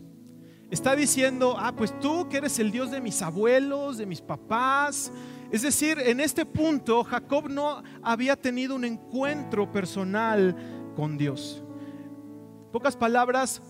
Está 0.71 0.95
diciendo, 0.95 1.57
ah, 1.59 1.73
pues 1.75 1.99
tú 1.99 2.29
que 2.29 2.37
eres 2.37 2.59
el 2.59 2.71
Dios 2.71 2.91
de 2.91 3.01
mis 3.01 3.23
abuelos, 3.23 3.97
de 3.97 4.05
mis 4.05 4.21
papás. 4.21 5.11
Es 5.51 5.63
decir, 5.63 5.99
en 5.99 6.21
este 6.21 6.45
punto 6.45 7.05
Jacob 7.05 7.49
no 7.49 7.83
había 8.03 8.37
tenido 8.37 8.75
un 8.75 8.85
encuentro 8.85 9.73
personal 9.73 10.55
con 10.95 11.17
Dios. 11.17 11.63
Pocas 12.73 12.97
palabras, 12.97 13.63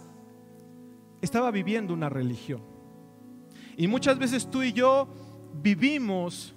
estaba 1.20 1.50
viviendo 1.50 1.94
una 1.94 2.08
religión. 2.08 2.62
Y 3.76 3.86
muchas 3.86 4.18
veces 4.18 4.50
tú 4.50 4.62
y 4.62 4.72
yo 4.72 5.08
vivimos 5.62 6.54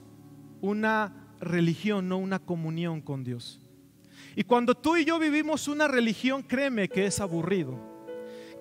una 0.60 1.36
religión, 1.40 2.10
no 2.10 2.18
una 2.18 2.40
comunión 2.40 3.02
con 3.02 3.24
Dios. 3.24 3.60
Y 4.36 4.44
cuando 4.44 4.76
tú 4.76 4.96
y 4.96 5.06
yo 5.06 5.20
vivimos 5.20 5.68
una 5.68 5.88
religión, 5.88 6.42
créeme 6.42 6.88
que 6.88 7.06
es 7.06 7.20
aburrido. 7.20 7.92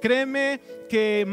Créeme 0.01 0.61
que 0.89 1.27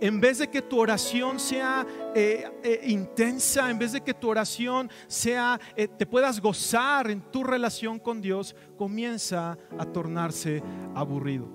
en 0.00 0.18
vez 0.18 0.38
de 0.38 0.48
que 0.48 0.62
tu 0.62 0.78
oración 0.78 1.38
sea 1.38 1.86
eh, 2.14 2.50
eh, 2.62 2.80
intensa, 2.86 3.70
en 3.70 3.78
vez 3.78 3.92
de 3.92 4.00
que 4.00 4.14
tu 4.14 4.28
oración 4.28 4.90
sea, 5.06 5.60
eh, 5.76 5.86
te 5.86 6.06
puedas 6.06 6.40
gozar 6.40 7.10
en 7.10 7.20
tu 7.30 7.44
relación 7.44 7.98
con 7.98 8.20
Dios, 8.20 8.56
comienza 8.76 9.58
a 9.78 9.84
tornarse 9.84 10.62
aburrido. 10.94 11.48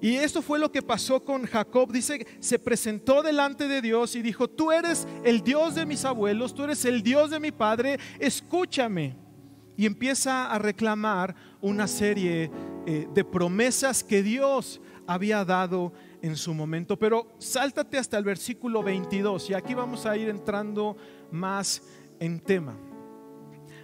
Y 0.00 0.14
esto 0.14 0.42
fue 0.42 0.60
lo 0.60 0.70
que 0.70 0.80
pasó 0.80 1.24
con 1.24 1.44
Jacob. 1.44 1.90
Dice, 1.90 2.24
se 2.38 2.60
presentó 2.60 3.20
delante 3.20 3.66
de 3.66 3.82
Dios 3.82 4.14
y 4.14 4.22
dijo, 4.22 4.48
tú 4.48 4.70
eres 4.70 5.08
el 5.24 5.42
Dios 5.42 5.74
de 5.74 5.84
mis 5.84 6.04
abuelos, 6.04 6.54
tú 6.54 6.62
eres 6.62 6.84
el 6.84 7.02
Dios 7.02 7.30
de 7.30 7.40
mi 7.40 7.50
padre, 7.50 7.98
escúchame. 8.20 9.16
Y 9.76 9.86
empieza 9.86 10.52
a 10.52 10.58
reclamar 10.58 11.34
una 11.60 11.86
serie 11.86 12.50
de 12.84 13.24
promesas 13.24 14.02
que 14.02 14.24
Dios 14.24 14.80
había 15.06 15.44
dado 15.44 15.92
en 16.22 16.36
su 16.36 16.54
momento. 16.54 16.98
Pero 16.98 17.28
sáltate 17.38 17.98
hasta 17.98 18.18
el 18.18 18.24
versículo 18.24 18.82
22 18.82 19.50
y 19.50 19.54
aquí 19.54 19.74
vamos 19.74 20.06
a 20.06 20.16
ir 20.16 20.28
entrando 20.28 20.96
más 21.30 21.82
en 22.20 22.40
tema. 22.40 22.76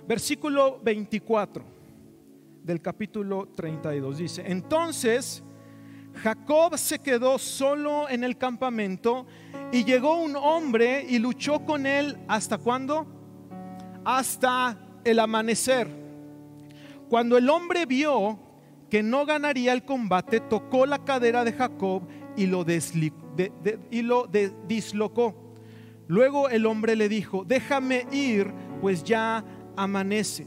Versículo 0.07 0.81
24 0.83 1.65
del 2.63 2.81
capítulo 2.81 3.49
32 3.55 4.19
dice, 4.19 4.45
entonces 4.47 5.43
Jacob 6.23 6.79
se 6.79 6.99
quedó 6.99 7.39
solo 7.39 8.09
en 8.09 8.25
el 8.25 8.39
campamento 8.39 9.27
y 9.73 9.85
llegó 9.85 10.17
un 10.21 10.37
hombre 10.37 11.05
y 11.09 11.19
luchó 11.19 11.65
con 11.65 11.87
él 11.87 12.17
hasta 12.29 12.59
cuándo? 12.59 13.07
Hasta 14.05 14.79
el 15.05 15.19
amanecer. 15.19 15.89
Cuando 17.09 17.37
el 17.37 17.49
hombre 17.51 17.87
vio 17.87 18.39
que 18.91 19.03
no 19.03 19.27
ganaría 19.27 19.73
el 19.73 19.85
combate, 19.85 20.41
tocó 20.41 20.87
la 20.87 21.05
cadera 21.05 21.45
de 21.45 21.53
Jacob 21.53 22.03
y 22.37 22.47
lo, 22.47 22.65
y 23.91 24.03
lo 24.03 24.29
dislocó. 24.67 25.45
Luego 26.07 26.49
el 26.49 26.67
hombre 26.67 26.97
le 26.97 27.09
dijo, 27.09 27.45
déjame 27.45 28.07
ir, 28.13 28.53
pues 28.81 29.03
ya 29.05 29.45
amanece. 29.77 30.47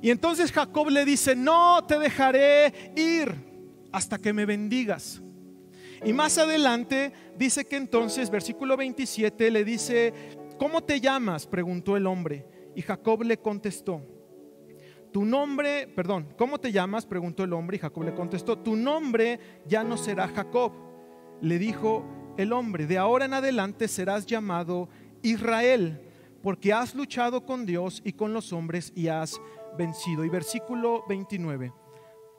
Y 0.00 0.10
entonces 0.10 0.52
Jacob 0.52 0.88
le 0.90 1.04
dice, 1.04 1.34
no 1.34 1.84
te 1.86 1.98
dejaré 1.98 2.92
ir 2.96 3.34
hasta 3.90 4.18
que 4.18 4.32
me 4.32 4.46
bendigas. 4.46 5.20
Y 6.04 6.12
más 6.12 6.38
adelante 6.38 7.12
dice 7.36 7.64
que 7.64 7.76
entonces, 7.76 8.30
versículo 8.30 8.76
27, 8.76 9.50
le 9.50 9.64
dice, 9.64 10.14
¿cómo 10.58 10.82
te 10.84 11.00
llamas? 11.00 11.46
preguntó 11.46 11.96
el 11.96 12.06
hombre. 12.06 12.46
Y 12.76 12.82
Jacob 12.82 13.24
le 13.24 13.38
contestó, 13.38 14.02
tu 15.12 15.24
nombre, 15.24 15.88
perdón, 15.88 16.28
¿cómo 16.36 16.58
te 16.60 16.70
llamas? 16.70 17.06
preguntó 17.06 17.42
el 17.42 17.52
hombre 17.52 17.78
y 17.78 17.80
Jacob 17.80 18.04
le 18.04 18.14
contestó, 18.14 18.58
tu 18.58 18.76
nombre 18.76 19.40
ya 19.66 19.82
no 19.82 19.96
será 19.96 20.28
Jacob 20.28 20.72
le 21.40 21.58
dijo 21.58 22.04
el 22.36 22.52
hombre, 22.52 22.86
de 22.86 22.98
ahora 22.98 23.24
en 23.24 23.34
adelante 23.34 23.88
serás 23.88 24.26
llamado 24.26 24.88
Israel, 25.22 26.00
porque 26.42 26.72
has 26.72 26.94
luchado 26.94 27.44
con 27.44 27.66
Dios 27.66 28.00
y 28.04 28.12
con 28.12 28.32
los 28.32 28.52
hombres 28.52 28.92
y 28.94 29.08
has 29.08 29.40
vencido. 29.76 30.24
Y 30.24 30.28
versículo 30.28 31.04
29, 31.08 31.72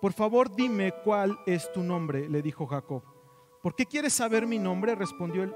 por 0.02 0.14
favor 0.14 0.56
dime 0.56 0.94
cuál 1.04 1.38
es 1.46 1.72
tu 1.72 1.84
nombre, 1.84 2.30
le 2.30 2.42
dijo 2.42 2.66
Jacob. 2.66 3.04
¿Por 3.62 3.76
qué 3.76 3.86
quieres 3.86 4.14
saber 4.14 4.48
mi 4.48 4.58
nombre? 4.58 4.96
respondió 4.96 5.44
el, 5.44 5.54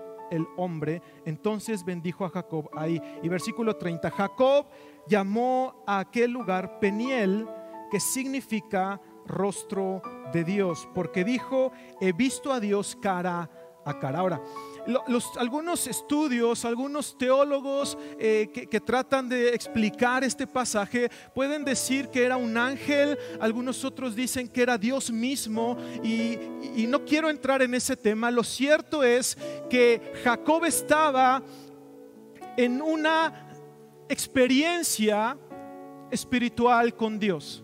hombre. 0.58 1.02
Entonces 1.26 1.86
bendijo 1.86 2.26
a 2.26 2.30
Jacob 2.30 2.70
ahí. 2.76 3.00
Y 3.22 3.30
versículo 3.30 3.76
30, 3.78 4.10
Jacob 4.10 4.66
llamó 5.08 5.84
a 5.86 6.00
aquel 6.00 6.32
lugar 6.32 6.80
Peniel, 6.80 7.48
que 7.92 8.00
significa 8.00 9.00
rostro 9.26 10.02
de 10.32 10.44
Dios, 10.44 10.88
porque 10.94 11.24
dijo, 11.24 11.72
he 12.02 12.12
visto 12.14 12.52
a 12.52 12.60
Dios 12.60 12.98
cara 13.02 13.50
a 13.86 14.00
cara. 14.00 14.20
Ahora, 14.20 14.42
algunos 15.38 15.88
estudios, 15.88 16.66
algunos 16.66 17.18
teólogos 17.18 17.98
eh, 18.20 18.50
que, 18.52 18.80
tratan 18.80 19.30
de 19.30 19.50
explicar 19.50 20.24
este 20.24 20.48
pasaje 20.48 21.10
pueden 21.34 21.64
decir 21.64 22.10
que 22.10 22.24
era 22.24 22.38
un 22.38 22.58
ángel, 22.58 23.18
algunos 23.40 23.84
otros 23.84 24.16
dicen 24.16 24.48
que 24.48 24.62
era 24.62 24.78
Dios 24.78 25.12
mismo 25.12 25.78
y, 26.04 26.38
y 26.76 26.86
no 26.88 27.04
quiero 27.06 27.30
entrar 27.30 27.62
en 27.62 27.74
ese 27.74 27.96
tema. 27.96 28.32
Lo 28.32 28.44
cierto 28.44 29.04
es 29.04 29.38
que 29.70 30.14
Jacob 30.24 30.66
estaba 30.66 31.42
en 32.58 32.82
una 32.82 34.06
experiencia 34.10 35.38
espiritual 36.12 36.94
con 36.96 37.18
Dios 37.18 37.63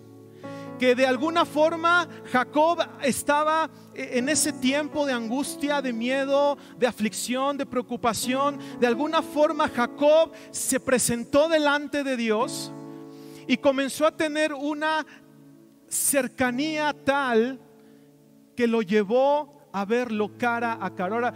que 0.79 0.95
de 0.95 1.05
alguna 1.05 1.45
forma 1.45 2.07
Jacob 2.31 2.79
estaba 3.03 3.69
en 3.93 4.29
ese 4.29 4.53
tiempo 4.53 5.05
de 5.05 5.13
angustia, 5.13 5.81
de 5.81 5.91
miedo, 5.91 6.57
de 6.77 6.87
aflicción, 6.87 7.57
de 7.57 7.65
preocupación. 7.65 8.57
De 8.79 8.87
alguna 8.87 9.21
forma 9.21 9.67
Jacob 9.67 10.31
se 10.51 10.79
presentó 10.79 11.49
delante 11.49 12.03
de 12.03 12.15
Dios 12.15 12.71
y 13.45 13.57
comenzó 13.57 14.07
a 14.07 14.15
tener 14.15 14.53
una 14.53 15.05
cercanía 15.89 16.95
tal 17.03 17.59
que 18.55 18.65
lo 18.65 18.81
llevó 18.81 19.69
a 19.73 19.85
verlo 19.85 20.37
cara 20.37 20.77
a 20.79 20.95
cara. 20.95 21.15
Ahora, 21.15 21.33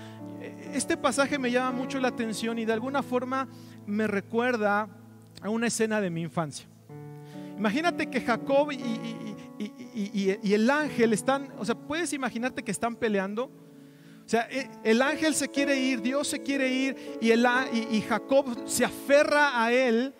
este 0.73 0.95
pasaje 0.95 1.37
me 1.37 1.51
llama 1.51 1.71
mucho 1.71 1.99
la 1.99 2.07
atención 2.07 2.57
y 2.59 2.65
de 2.65 2.73
alguna 2.73 3.03
forma 3.03 3.47
me 3.85 4.07
recuerda 4.07 4.87
a 5.41 5.49
una 5.49 5.67
escena 5.67 5.99
de 5.99 6.09
mi 6.09 6.21
infancia. 6.21 6.65
Imagínate 7.57 8.09
que 8.09 8.21
Jacob 8.21 8.71
y, 8.71 8.75
y, 8.75 9.32
el 9.93 10.69
ángel 10.69 11.13
están, 11.13 11.53
o 11.57 11.65
sea, 11.65 11.75
puedes 11.75 12.13
imaginarte 12.13 12.63
que 12.63 12.71
están 12.71 12.95
peleando. 12.95 13.45
O 14.25 14.29
sea, 14.29 14.47
e, 14.49 14.69
el 14.83 15.01
ángel 15.01 15.35
se 15.35 15.49
quiere 15.49 15.77
ir, 15.77 16.01
Dios 16.01 16.27
se 16.27 16.41
quiere 16.41 16.69
ir 16.69 17.17
y, 17.21 17.31
el, 17.31 17.45
y, 17.91 18.01
Jacob 18.01 18.45
se 18.65 18.85
aferra 18.85 19.61
a 19.61 19.71
él 19.71 20.13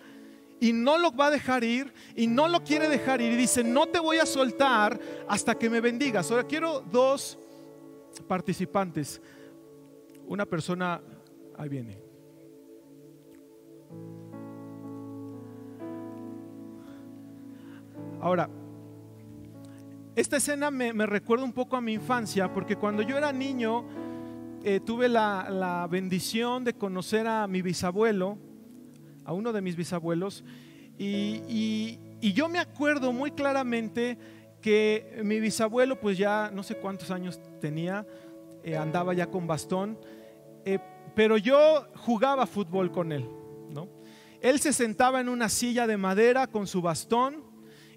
y 0.60 0.72
no 0.72 0.98
lo 0.98 1.10
va 1.10 1.26
a 1.26 1.30
dejar 1.30 1.64
ir 1.64 1.92
y 2.14 2.26
no 2.26 2.48
lo 2.48 2.62
quiere 2.62 2.88
dejar 2.88 3.20
ir 3.20 3.32
y 3.32 3.36
dice, 3.36 3.64
no 3.64 3.86
te 3.86 3.98
voy 3.98 4.18
a 4.18 4.26
soltar 4.26 5.00
hasta 5.28 5.54
que 5.54 5.70
me 5.70 5.80
bendigas. 5.80 6.30
Ahora 6.30 6.44
quiero 6.44 6.80
dos 6.80 7.38
participantes. 8.28 9.20
Una 10.26 10.46
persona, 10.46 11.00
ahí 11.56 11.68
viene. 11.68 11.98
Ahora, 18.20 18.48
esta 20.16 20.36
escena 20.36 20.70
me, 20.70 20.92
recuerda 21.06 21.44
un 21.44 21.52
poco 21.52 21.76
a 21.76 21.80
mi 21.80 21.92
infancia, 21.94 22.52
porque 22.52 22.76
cuando 22.76 23.02
yo 23.02 23.18
era 23.18 23.32
niño 23.32 23.84
eh, 24.62 24.78
tuve 24.78 25.08
la, 25.08 25.88
bendición 25.90 26.62
de 26.62 26.74
conocer 26.74 27.26
a 27.26 27.48
mi 27.48 27.62
bisabuelo, 27.62 28.38
a 29.24 29.32
uno 29.32 29.52
de 29.52 29.60
mis 29.60 29.74
bisabuelos, 29.74 30.44
y, 30.98 31.98
yo 32.20 32.48
me 32.48 32.58
acuerdo 32.58 33.12
muy 33.12 33.32
claramente 33.32 34.16
que 34.62 35.20
mi 35.22 35.40
bisabuelo, 35.40 36.00
pues 36.00 36.16
ya 36.16 36.50
no 36.54 36.62
sé 36.62 36.76
cuántos 36.76 37.10
años 37.10 37.38
tenía, 37.60 38.06
eh, 38.62 38.76
andaba 38.76 39.12
ya 39.14 39.26
con 39.26 39.46
bastón, 39.46 39.98
eh, 40.64 40.78
pero 41.14 41.36
yo 41.36 41.86
jugaba 41.96 42.46
fútbol 42.46 42.90
con 42.90 43.12
él, 43.12 43.28
¿no? 43.70 43.88
Él 44.40 44.58
se 44.60 44.72
sentaba 44.72 45.20
en 45.20 45.28
una 45.28 45.48
silla 45.48 45.86
de 45.86 45.96
madera 45.96 46.46
con 46.46 46.66
su 46.66 46.80
bastón 46.80 47.43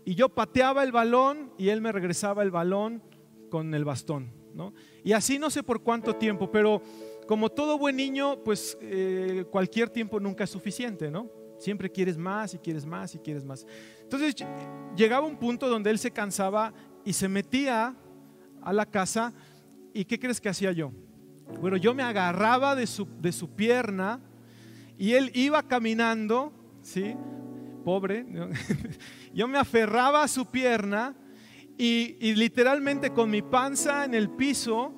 y 0.07 0.15
yo 0.15 0.29
pateaba 0.29 0.85
el 0.85 0.93
balón 0.93 1.51
y 1.57 1.67
él 1.67 1.81
me 1.81 1.91
regresaba 1.91 2.41
el 2.41 2.49
balón 2.49 3.03
con 3.49 3.73
el 3.73 3.83
bastón. 3.83 4.31
¿no? 4.53 4.73
Y 5.03 5.11
así 5.11 5.37
no 5.37 5.49
sé 5.49 5.63
por 5.63 5.83
cuánto 5.83 6.15
tiempo, 6.15 6.49
pero 6.49 6.81
como 7.27 7.49
todo 7.49 7.77
buen 7.77 7.97
niño, 7.97 8.41
pues 8.41 8.77
eh, 8.79 9.43
cualquier 9.51 9.89
tiempo 9.89 10.17
nunca 10.21 10.45
es 10.45 10.49
suficiente, 10.49 11.11
¿no? 11.11 11.29
Siempre 11.59 11.91
quieres 11.91 12.17
más 12.17 12.53
y 12.53 12.57
quieres 12.57 12.85
más 12.85 13.15
y 13.15 13.19
quieres 13.19 13.43
más. 13.43 13.67
Entonces 14.01 14.33
llegaba 14.95 15.27
un 15.27 15.35
punto 15.35 15.67
donde 15.67 15.89
él 15.89 15.99
se 15.99 16.11
cansaba 16.11 16.73
y 17.03 17.11
se 17.11 17.27
metía 17.27 17.93
a 18.61 18.71
la 18.71 18.85
casa 18.85 19.33
y 19.93 20.05
¿qué 20.05 20.17
crees 20.17 20.39
que 20.39 20.47
hacía 20.47 20.71
yo? 20.71 20.93
Bueno, 21.59 21.75
yo 21.75 21.93
me 21.93 22.03
agarraba 22.03 22.77
de 22.77 22.87
su, 22.87 23.05
de 23.19 23.33
su 23.33 23.49
pierna 23.49 24.21
y 24.97 25.15
él 25.15 25.31
iba 25.33 25.63
caminando, 25.63 26.53
¿sí? 26.81 27.13
Pobre, 27.83 28.23
¿no? 28.23 28.47
Yo 29.37 29.47
me 29.47 29.59
aferraba 29.59 30.23
a 30.23 30.27
su 30.27 30.47
pierna 30.47 31.15
y, 31.77 32.33
literalmente 32.33 33.11
con 33.11 33.29
mi 33.29 33.43
panza 33.43 34.03
en 34.03 34.15
el 34.15 34.31
piso 34.31 34.91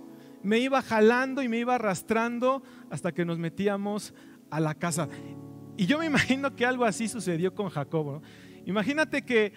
me 0.43 0.59
iba 0.59 0.81
jalando 0.81 1.43
y 1.43 1.49
me 1.49 1.57
iba 1.57 1.75
arrastrando 1.75 2.63
hasta 2.89 3.11
que 3.11 3.25
nos 3.25 3.37
metíamos 3.37 4.13
a 4.49 4.61
la 4.61 4.75
casa. 4.75 5.09
Y 5.75 5.87
yo 5.87 5.99
me 5.99 6.05
imagino 6.05 6.55
que 6.55 6.65
algo 6.65 6.85
así 6.85 7.09
sucedió 7.09 7.53
con 7.53 7.67
Jacob. 7.67 8.21
Imagínate 8.65 9.25
que, 9.25 9.51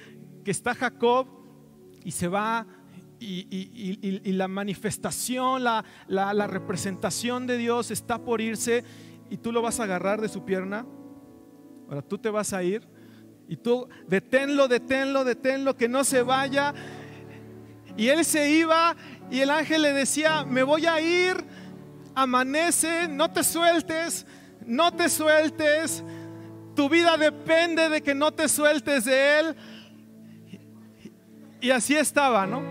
está 0.44 0.74
Jacob 0.74 1.28
y 2.04 2.10
se 2.10 2.26
va 2.26 2.66
y, 3.20 4.32
la 4.32 4.48
manifestación, 4.48 5.62
la, 5.62 5.84
la, 6.08 6.46
representación 6.48 7.46
de 7.46 7.56
Dios 7.56 7.92
está 7.92 8.18
por 8.18 8.40
irse 8.40 8.82
y 9.30 9.36
tú 9.36 9.52
lo 9.52 9.62
vas 9.62 9.78
a 9.78 9.84
agarrar 9.84 10.20
de 10.20 10.28
su 10.28 10.44
pierna. 10.44 10.84
Ahora 11.88 12.02
tú 12.02 12.18
te 12.18 12.30
vas 12.30 12.52
a 12.52 12.64
ir 12.64 12.91
y 13.52 13.56
tú, 13.58 13.86
deténlo, 14.08 14.66
deténlo, 14.66 15.24
deténlo, 15.24 15.76
que 15.76 15.86
no 15.86 16.04
se 16.04 16.22
vaya. 16.22 16.72
Y 17.98 18.08
él 18.08 18.24
se 18.24 18.50
iba 18.50 18.96
y 19.30 19.40
el 19.40 19.50
ángel 19.50 19.82
le 19.82 19.92
decía, 19.92 20.42
me 20.42 20.62
voy 20.62 20.86
a 20.86 20.98
ir, 21.02 21.36
amanece, 22.14 23.08
no 23.08 23.30
te 23.30 23.44
sueltes, 23.44 24.24
no 24.64 24.90
te 24.94 25.10
sueltes. 25.10 26.02
Tu 26.74 26.88
vida 26.88 27.18
depende 27.18 27.90
de 27.90 28.02
que 28.02 28.14
no 28.14 28.32
te 28.32 28.48
sueltes 28.48 29.04
de 29.04 29.40
él. 29.40 29.56
Y 31.60 31.72
así 31.72 31.94
estaba, 31.94 32.46
¿no? 32.46 32.62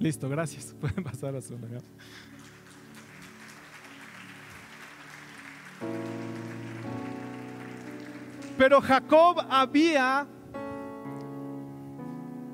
Listo, 0.00 0.28
gracias. 0.28 0.74
Pueden 0.80 1.04
pasar 1.04 1.36
a 1.36 1.40
su 1.40 1.56
lugar. 1.56 1.82
Pero 8.56 8.80
Jacob 8.80 9.44
había, 9.48 10.26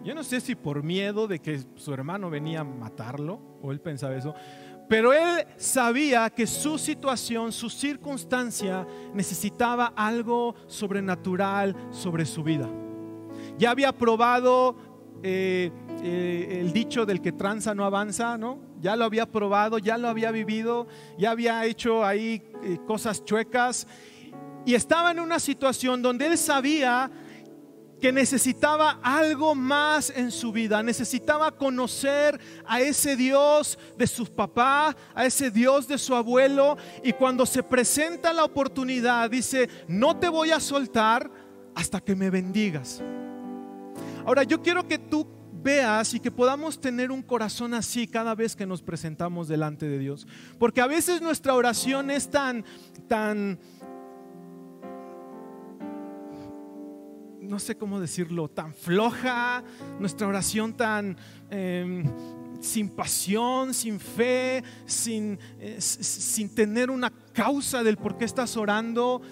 yo 0.04 0.14
no 0.14 0.22
sé 0.22 0.40
si 0.40 0.54
por 0.54 0.82
miedo 0.82 1.26
de 1.26 1.40
que 1.40 1.61
su 1.74 1.92
hermano 1.92 2.30
venía 2.30 2.61
a 2.61 2.64
matarlo, 2.64 3.40
o 3.61 3.72
él 3.72 3.80
pensaba 3.80 4.16
eso, 4.16 4.34
pero 4.88 5.12
él 5.12 5.46
sabía 5.56 6.30
que 6.30 6.46
su 6.46 6.78
situación, 6.78 7.52
su 7.52 7.68
circunstancia 7.68 8.87
necesitaba 9.12 9.92
algo 9.94 10.54
sobrenatural 10.66 11.76
sobre 11.90 12.24
su 12.24 12.42
vida. 12.42 12.68
Ya 13.58 13.70
había 13.70 13.92
probado 13.92 14.76
eh, 15.22 15.70
eh, 16.02 16.58
el 16.61 16.72
dicho 16.72 17.04
del 17.04 17.20
que 17.20 17.32
tranza 17.32 17.74
no 17.74 17.84
avanza, 17.84 18.38
¿no? 18.38 18.61
Ya 18.80 18.96
lo 18.96 19.04
había 19.04 19.26
probado, 19.26 19.78
ya 19.78 19.98
lo 19.98 20.08
había 20.08 20.30
vivido, 20.30 20.87
ya 21.18 21.32
había 21.32 21.66
hecho 21.66 22.04
ahí 22.04 22.42
eh, 22.62 22.78
cosas 22.87 23.24
chuecas 23.24 23.87
y 24.64 24.75
estaba 24.75 25.11
en 25.11 25.21
una 25.21 25.38
situación 25.38 26.03
donde 26.03 26.27
él 26.27 26.38
sabía 26.38 27.11
que 28.01 28.12
necesitaba 28.12 29.01
algo 29.03 29.55
más 29.55 30.11
en 30.14 30.31
su 30.31 30.53
vida, 30.53 30.83
necesitaba 30.83 31.51
conocer 31.51 32.40
a 32.66 32.81
ese 32.81 33.16
Dios 33.16 33.79
de 33.97 34.07
su 34.07 34.27
papá, 34.27 34.97
a 35.14 35.27
ese 35.27 35.51
Dios 35.51 35.88
de 35.88 35.99
su 35.99 36.14
abuelo, 36.14 36.77
y 37.03 37.12
cuando 37.12 37.44
se 37.44 37.62
presenta 37.62 38.33
la 38.33 38.44
oportunidad 38.44 39.31
dice, 39.31 39.68
no 39.88 40.16
te 40.16 40.29
voy 40.29 40.53
a 40.53 40.61
soltar 40.61 41.31
hasta 41.75 42.01
que 42.01 42.14
me 42.14 42.31
bendigas. 42.31 43.03
Ahora 44.25 44.44
yo 44.44 44.62
quiero 44.62 44.87
que 44.87 44.99
tú 44.99 45.27
veas 45.62 46.14
y 46.14 46.21
que 46.21 46.31
podamos 46.31 46.81
tener 46.81 47.11
un 47.11 47.23
corazón 47.23 47.75
así 47.75 48.07
cada 48.07 48.35
vez 48.35 48.55
que 48.55 48.66
nos 48.66 48.83
presentamos 48.83 49.49
delante 49.49 49.88
de 49.88 49.99
Dios, 49.99 50.27
porque 50.59 50.81
a 50.81 50.87
veces 50.87 51.21
nuestra 51.21 51.55
oración 51.55 52.11
es 52.11 52.31
tan, 52.31 52.64
tan 53.09 53.59
no 57.48 57.58
sé 57.58 57.76
cómo 57.76 57.98
decirlo, 57.98 58.48
tan 58.48 58.74
floja, 58.74 59.64
nuestra 59.98 60.26
oración 60.28 60.74
tan 60.74 61.16
em, 61.50 62.04
sin 62.61 62.90
pasión, 62.90 63.72
sin 63.72 63.98
fe, 63.98 64.62
sin, 64.84 65.38
eh, 65.58 65.80
sin 65.80 66.54
tener 66.54 66.90
una 66.90 67.11
causa 67.32 67.82
del 67.82 67.96
por 67.96 68.18
qué 68.18 68.26
estás 68.26 68.56
orando 68.56 69.22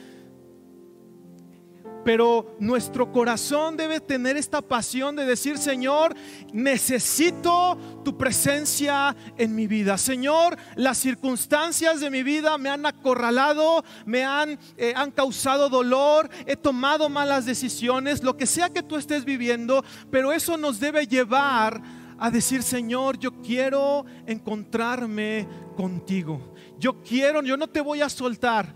pero 2.06 2.54
nuestro 2.60 3.10
corazón 3.10 3.76
debe 3.76 3.98
tener 3.98 4.36
esta 4.36 4.62
pasión 4.62 5.16
de 5.16 5.26
decir, 5.26 5.58
Señor, 5.58 6.14
necesito 6.52 7.76
tu 8.04 8.16
presencia 8.16 9.16
en 9.36 9.56
mi 9.56 9.66
vida. 9.66 9.98
Señor, 9.98 10.56
las 10.76 10.98
circunstancias 10.98 11.98
de 11.98 12.08
mi 12.08 12.22
vida 12.22 12.58
me 12.58 12.68
han 12.68 12.86
acorralado, 12.86 13.84
me 14.04 14.24
han, 14.24 14.56
eh, 14.76 14.92
han 14.94 15.10
causado 15.10 15.68
dolor, 15.68 16.30
he 16.46 16.54
tomado 16.54 17.08
malas 17.08 17.44
decisiones, 17.44 18.22
lo 18.22 18.36
que 18.36 18.46
sea 18.46 18.70
que 18.70 18.84
tú 18.84 18.94
estés 18.94 19.24
viviendo, 19.24 19.84
pero 20.08 20.32
eso 20.32 20.56
nos 20.56 20.78
debe 20.78 21.08
llevar 21.08 21.82
a 22.20 22.30
decir, 22.30 22.62
Señor, 22.62 23.18
yo 23.18 23.42
quiero 23.42 24.06
encontrarme 24.26 25.48
contigo. 25.76 26.54
Yo 26.78 27.02
quiero, 27.02 27.42
yo 27.42 27.56
no 27.56 27.66
te 27.66 27.80
voy 27.80 28.00
a 28.00 28.08
soltar 28.08 28.72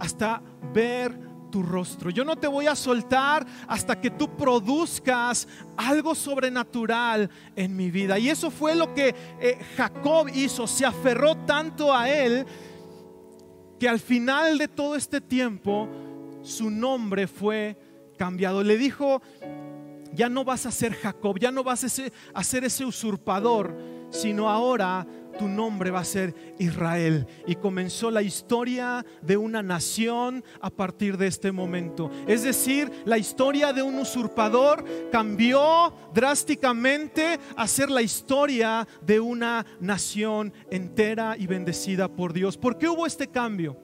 hasta 0.00 0.42
ver 0.74 1.31
tu 1.52 1.62
rostro. 1.62 2.10
Yo 2.10 2.24
no 2.24 2.34
te 2.34 2.48
voy 2.48 2.66
a 2.66 2.74
soltar 2.74 3.46
hasta 3.68 4.00
que 4.00 4.10
tú 4.10 4.36
produzcas 4.36 5.46
algo 5.76 6.16
sobrenatural 6.16 7.30
en 7.54 7.76
mi 7.76 7.92
vida. 7.92 8.18
Y 8.18 8.28
eso 8.30 8.50
fue 8.50 8.74
lo 8.74 8.92
que 8.92 9.14
eh, 9.40 9.58
Jacob 9.76 10.28
hizo. 10.34 10.66
Se 10.66 10.84
aferró 10.84 11.36
tanto 11.36 11.94
a 11.94 12.10
él 12.10 12.44
que 13.78 13.88
al 13.88 14.00
final 14.00 14.58
de 14.58 14.66
todo 14.66 14.96
este 14.96 15.20
tiempo 15.20 15.88
su 16.42 16.70
nombre 16.70 17.28
fue 17.28 17.78
cambiado. 18.18 18.62
Le 18.64 18.76
dijo, 18.76 19.22
ya 20.12 20.28
no 20.28 20.44
vas 20.44 20.66
a 20.66 20.70
ser 20.70 20.94
Jacob, 20.94 21.38
ya 21.38 21.50
no 21.50 21.62
vas 21.62 21.84
a 21.84 22.42
ser 22.44 22.64
ese 22.64 22.84
usurpador, 22.84 23.76
sino 24.10 24.48
ahora 24.48 25.06
tu 25.38 25.48
nombre 25.48 25.90
va 25.90 26.00
a 26.00 26.04
ser 26.04 26.34
Israel. 26.58 27.26
Y 27.46 27.56
comenzó 27.56 28.10
la 28.10 28.22
historia 28.22 29.04
de 29.22 29.36
una 29.36 29.62
nación 29.62 30.44
a 30.60 30.70
partir 30.70 31.16
de 31.16 31.26
este 31.26 31.52
momento. 31.52 32.10
Es 32.26 32.42
decir, 32.42 32.90
la 33.04 33.18
historia 33.18 33.72
de 33.72 33.82
un 33.82 33.98
usurpador 33.98 34.84
cambió 35.10 35.92
drásticamente 36.14 37.38
a 37.56 37.66
ser 37.66 37.90
la 37.90 38.02
historia 38.02 38.86
de 39.00 39.20
una 39.20 39.64
nación 39.80 40.52
entera 40.70 41.36
y 41.38 41.46
bendecida 41.46 42.08
por 42.08 42.32
Dios. 42.32 42.56
¿Por 42.56 42.78
qué 42.78 42.88
hubo 42.88 43.06
este 43.06 43.28
cambio? 43.28 43.76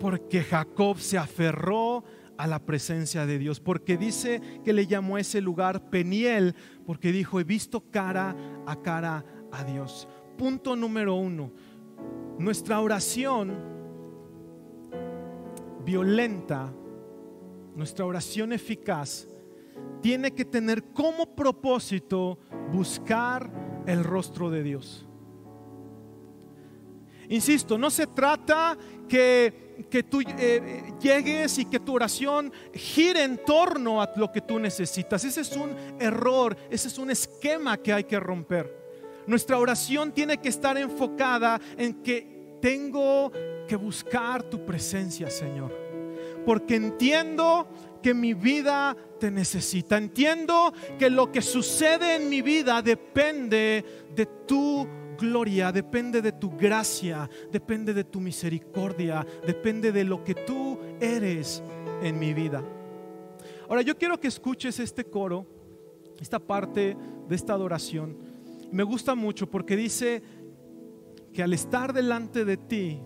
Porque 0.00 0.42
Jacob 0.42 0.98
se 0.98 1.18
aferró 1.18 2.04
a 2.36 2.46
la 2.46 2.58
presencia 2.58 3.26
de 3.26 3.38
Dios, 3.38 3.60
porque 3.60 3.96
dice 3.96 4.40
que 4.64 4.72
le 4.72 4.86
llamó 4.86 5.18
ese 5.18 5.40
lugar 5.40 5.90
Peniel, 5.90 6.56
porque 6.84 7.12
dijo, 7.12 7.38
he 7.38 7.44
visto 7.44 7.88
cara 7.90 8.34
a 8.66 8.82
cara 8.82 9.24
a 9.52 9.64
Dios. 9.64 10.08
Punto 10.36 10.74
número 10.74 11.14
uno. 11.14 11.52
Nuestra 12.38 12.80
oración 12.80 13.54
violenta, 15.84 16.72
nuestra 17.74 18.04
oración 18.04 18.52
eficaz, 18.52 19.28
tiene 20.00 20.32
que 20.32 20.44
tener 20.44 20.92
como 20.92 21.34
propósito 21.34 22.38
buscar 22.72 23.82
el 23.86 24.02
rostro 24.02 24.50
de 24.50 24.62
Dios. 24.62 25.06
Insisto, 27.28 27.78
no 27.78 27.88
se 27.90 28.08
trata 28.08 28.76
que, 29.08 29.86
que 29.88 30.02
tú 30.02 30.20
eh, 30.20 30.92
llegues 31.00 31.58
y 31.58 31.64
que 31.64 31.80
tu 31.80 31.94
oración 31.94 32.52
gire 32.74 33.22
en 33.22 33.42
torno 33.44 34.02
a 34.02 34.10
lo 34.16 34.30
que 34.30 34.40
tú 34.40 34.58
necesitas. 34.58 35.24
Ese 35.24 35.40
es 35.40 35.56
un 35.56 35.74
error, 35.98 36.56
ese 36.68 36.88
es 36.88 36.98
un 36.98 37.10
esquema 37.10 37.78
que 37.78 37.92
hay 37.92 38.04
que 38.04 38.20
romper. 38.20 38.81
Nuestra 39.26 39.58
oración 39.58 40.12
tiene 40.12 40.38
que 40.38 40.48
estar 40.48 40.76
enfocada 40.76 41.60
en 41.76 42.02
que 42.02 42.56
tengo 42.60 43.30
que 43.66 43.76
buscar 43.76 44.42
tu 44.42 44.64
presencia, 44.64 45.30
Señor. 45.30 45.72
Porque 46.44 46.76
entiendo 46.76 47.68
que 48.02 48.14
mi 48.14 48.34
vida 48.34 48.96
te 49.18 49.30
necesita. 49.30 49.96
Entiendo 49.96 50.72
que 50.98 51.08
lo 51.08 51.30
que 51.30 51.40
sucede 51.40 52.16
en 52.16 52.28
mi 52.28 52.42
vida 52.42 52.82
depende 52.82 53.84
de 54.14 54.26
tu 54.46 54.86
gloria, 55.16 55.70
depende 55.70 56.20
de 56.20 56.32
tu 56.32 56.50
gracia, 56.56 57.30
depende 57.50 57.94
de 57.94 58.04
tu 58.04 58.20
misericordia, 58.20 59.24
depende 59.46 59.92
de 59.92 60.04
lo 60.04 60.24
que 60.24 60.34
tú 60.34 60.78
eres 61.00 61.62
en 62.02 62.18
mi 62.18 62.34
vida. 62.34 62.62
Ahora 63.68 63.82
yo 63.82 63.96
quiero 63.96 64.18
que 64.18 64.28
escuches 64.28 64.78
este 64.80 65.04
coro, 65.04 65.46
esta 66.20 66.38
parte 66.38 66.96
de 67.28 67.34
esta 67.34 67.54
adoración. 67.54 68.31
Me 68.72 68.82
gusta 68.82 69.14
mucho 69.14 69.50
porque 69.50 69.76
dice 69.76 70.22
que 71.32 71.42
al 71.42 71.52
estar 71.52 71.92
delante 71.92 72.44
de 72.44 72.56
ti, 72.56 73.00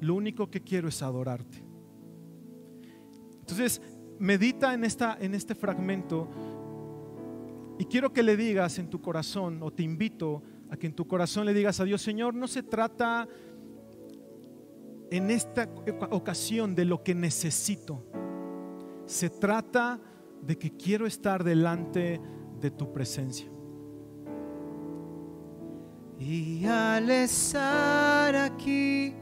lo 0.00 0.14
único 0.14 0.50
que 0.50 0.62
quiero 0.62 0.88
es 0.88 1.02
adorarte. 1.02 1.64
Entonces, 3.40 3.82
medita 4.18 4.72
en, 4.74 4.84
esta, 4.84 5.18
en 5.20 5.34
este 5.34 5.54
fragmento 5.54 6.28
y 7.78 7.86
quiero 7.86 8.12
que 8.12 8.22
le 8.22 8.36
digas 8.36 8.78
en 8.78 8.88
tu 8.88 9.00
corazón, 9.00 9.60
o 9.62 9.72
te 9.72 9.82
invito 9.82 10.42
a 10.70 10.76
que 10.76 10.86
en 10.86 10.94
tu 10.94 11.06
corazón 11.06 11.46
le 11.46 11.54
digas 11.54 11.80
a 11.80 11.84
Dios, 11.84 12.00
Señor, 12.00 12.34
no 12.34 12.46
se 12.46 12.62
trata 12.62 13.28
en 15.10 15.30
esta 15.30 15.68
ocasión 16.10 16.74
de 16.74 16.84
lo 16.84 17.02
que 17.02 17.14
necesito. 17.14 18.06
Se 19.06 19.30
trata 19.30 20.00
de 20.42 20.56
que 20.56 20.70
quiero 20.70 21.06
estar 21.06 21.42
delante 21.42 22.20
de 22.60 22.70
tu 22.70 22.92
presencia. 22.92 23.53
Y 26.26 26.64
al 26.64 27.10
estar 27.10 28.34
aquí, 28.34 29.14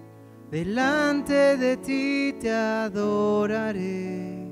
delante 0.53 1.57
de 1.57 1.77
ti 1.79 2.33
te 2.41 2.53
adoraré. 2.53 4.47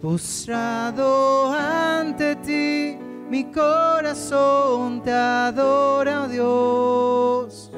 Postrado 0.00 1.52
ante 1.52 2.34
ti 2.36 2.98
mi 3.30 3.44
corazón 3.52 5.00
te 5.00 5.12
adora, 5.12 6.24
oh 6.24 6.28
Dios, 6.28 7.70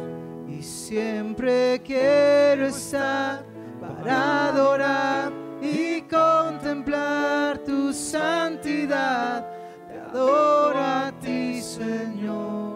y 0.49 0.63
siempre 0.63 1.83
quiero 1.85 2.67
estar 2.67 3.45
para 3.79 4.49
adorar 4.49 5.33
y 5.61 6.01
contemplar 6.03 7.59
tu 7.59 7.93
santidad. 7.93 9.47
Te 9.87 10.01
adoro 10.01 10.79
a 10.79 11.13
ti, 11.21 11.61
Señor, 11.61 12.70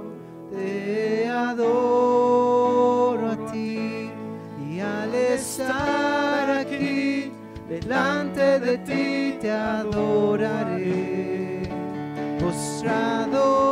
adoro 1.35 3.31
a 3.31 3.37
ti, 3.51 4.11
y 4.71 4.81
al 4.81 5.15
estar 5.15 6.51
aquí 6.51 7.33
delante 7.69 8.61
de 8.61 8.79
ti 8.79 9.39
te 9.41 9.51
adoraré. 9.51 11.63
Postrado 12.41 13.64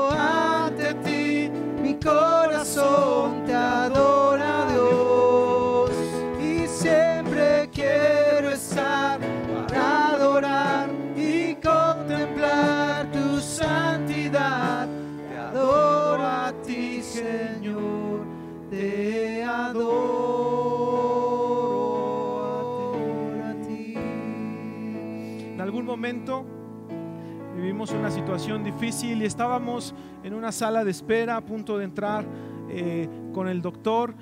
vivimos 27.57 27.93
una 27.93 28.11
situación 28.11 28.65
difícil 28.65 29.23
y 29.23 29.25
estábamos 29.25 29.95
en 30.25 30.35
una 30.35 30.51
sala 30.51 30.85
de 30.85 30.91
espera 30.91 31.37
a 31.37 31.41
punto 31.43 31.79
de 31.79 31.85
entrar 31.85 32.25
eh, 32.69 33.09
con 33.33 33.47
el 33.47 33.63
doctor. 33.63 34.13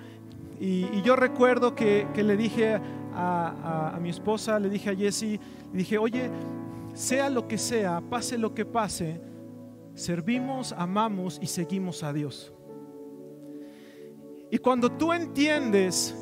Y, 0.61 1.01
yo 1.01 1.17
recuerdo 1.17 1.75
que, 1.75 2.07
le 2.15 2.37
dije 2.37 2.79
a, 3.15 3.99
mi 4.03 4.11
esposa, 4.11 4.59
le 4.59 4.69
dije 4.69 4.91
a 4.91 4.95
Jessie, 4.95 5.41
le 5.73 5.79
dije, 5.79 5.97
oye, 5.97 6.31
sea 6.93 7.31
lo 7.31 7.49
que 7.49 7.57
sea, 7.57 8.03
pase 8.03 8.37
lo 8.37 8.55
que 8.55 8.67
pase, 8.67 9.19
servimos, 9.95 10.73
amamos 10.73 11.39
y 11.41 11.47
seguimos 11.47 12.03
a 12.03 12.13
Dios. 12.13 12.53
Y 14.51 14.59
cuando 14.59 14.91
tú 14.93 15.15
entiendes 15.15 16.15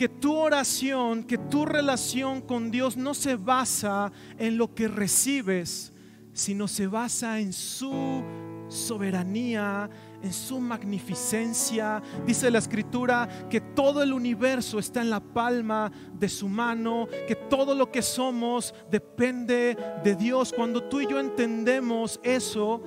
que 0.00 0.08
tu 0.08 0.34
oración, 0.34 1.24
que 1.24 1.36
tu 1.36 1.66
relación 1.66 2.40
con 2.40 2.70
Dios 2.70 2.96
no 2.96 3.12
se 3.12 3.36
basa 3.36 4.10
en 4.38 4.56
lo 4.56 4.74
que 4.74 4.88
recibes, 4.88 5.92
sino 6.32 6.68
se 6.68 6.86
basa 6.86 7.38
en 7.38 7.52
su 7.52 8.22
soberanía, 8.68 9.90
en 10.22 10.32
su 10.32 10.58
magnificencia. 10.58 12.02
Dice 12.26 12.50
la 12.50 12.60
escritura 12.60 13.28
que 13.50 13.60
todo 13.60 14.02
el 14.02 14.14
universo 14.14 14.78
está 14.78 15.02
en 15.02 15.10
la 15.10 15.20
palma 15.20 15.92
de 16.14 16.30
su 16.30 16.48
mano, 16.48 17.06
que 17.28 17.36
todo 17.36 17.74
lo 17.74 17.92
que 17.92 18.00
somos 18.00 18.74
depende 18.90 19.76
de 20.02 20.14
Dios. 20.14 20.54
Cuando 20.56 20.82
tú 20.84 21.02
y 21.02 21.08
yo 21.08 21.20
entendemos 21.20 22.18
eso, 22.22 22.82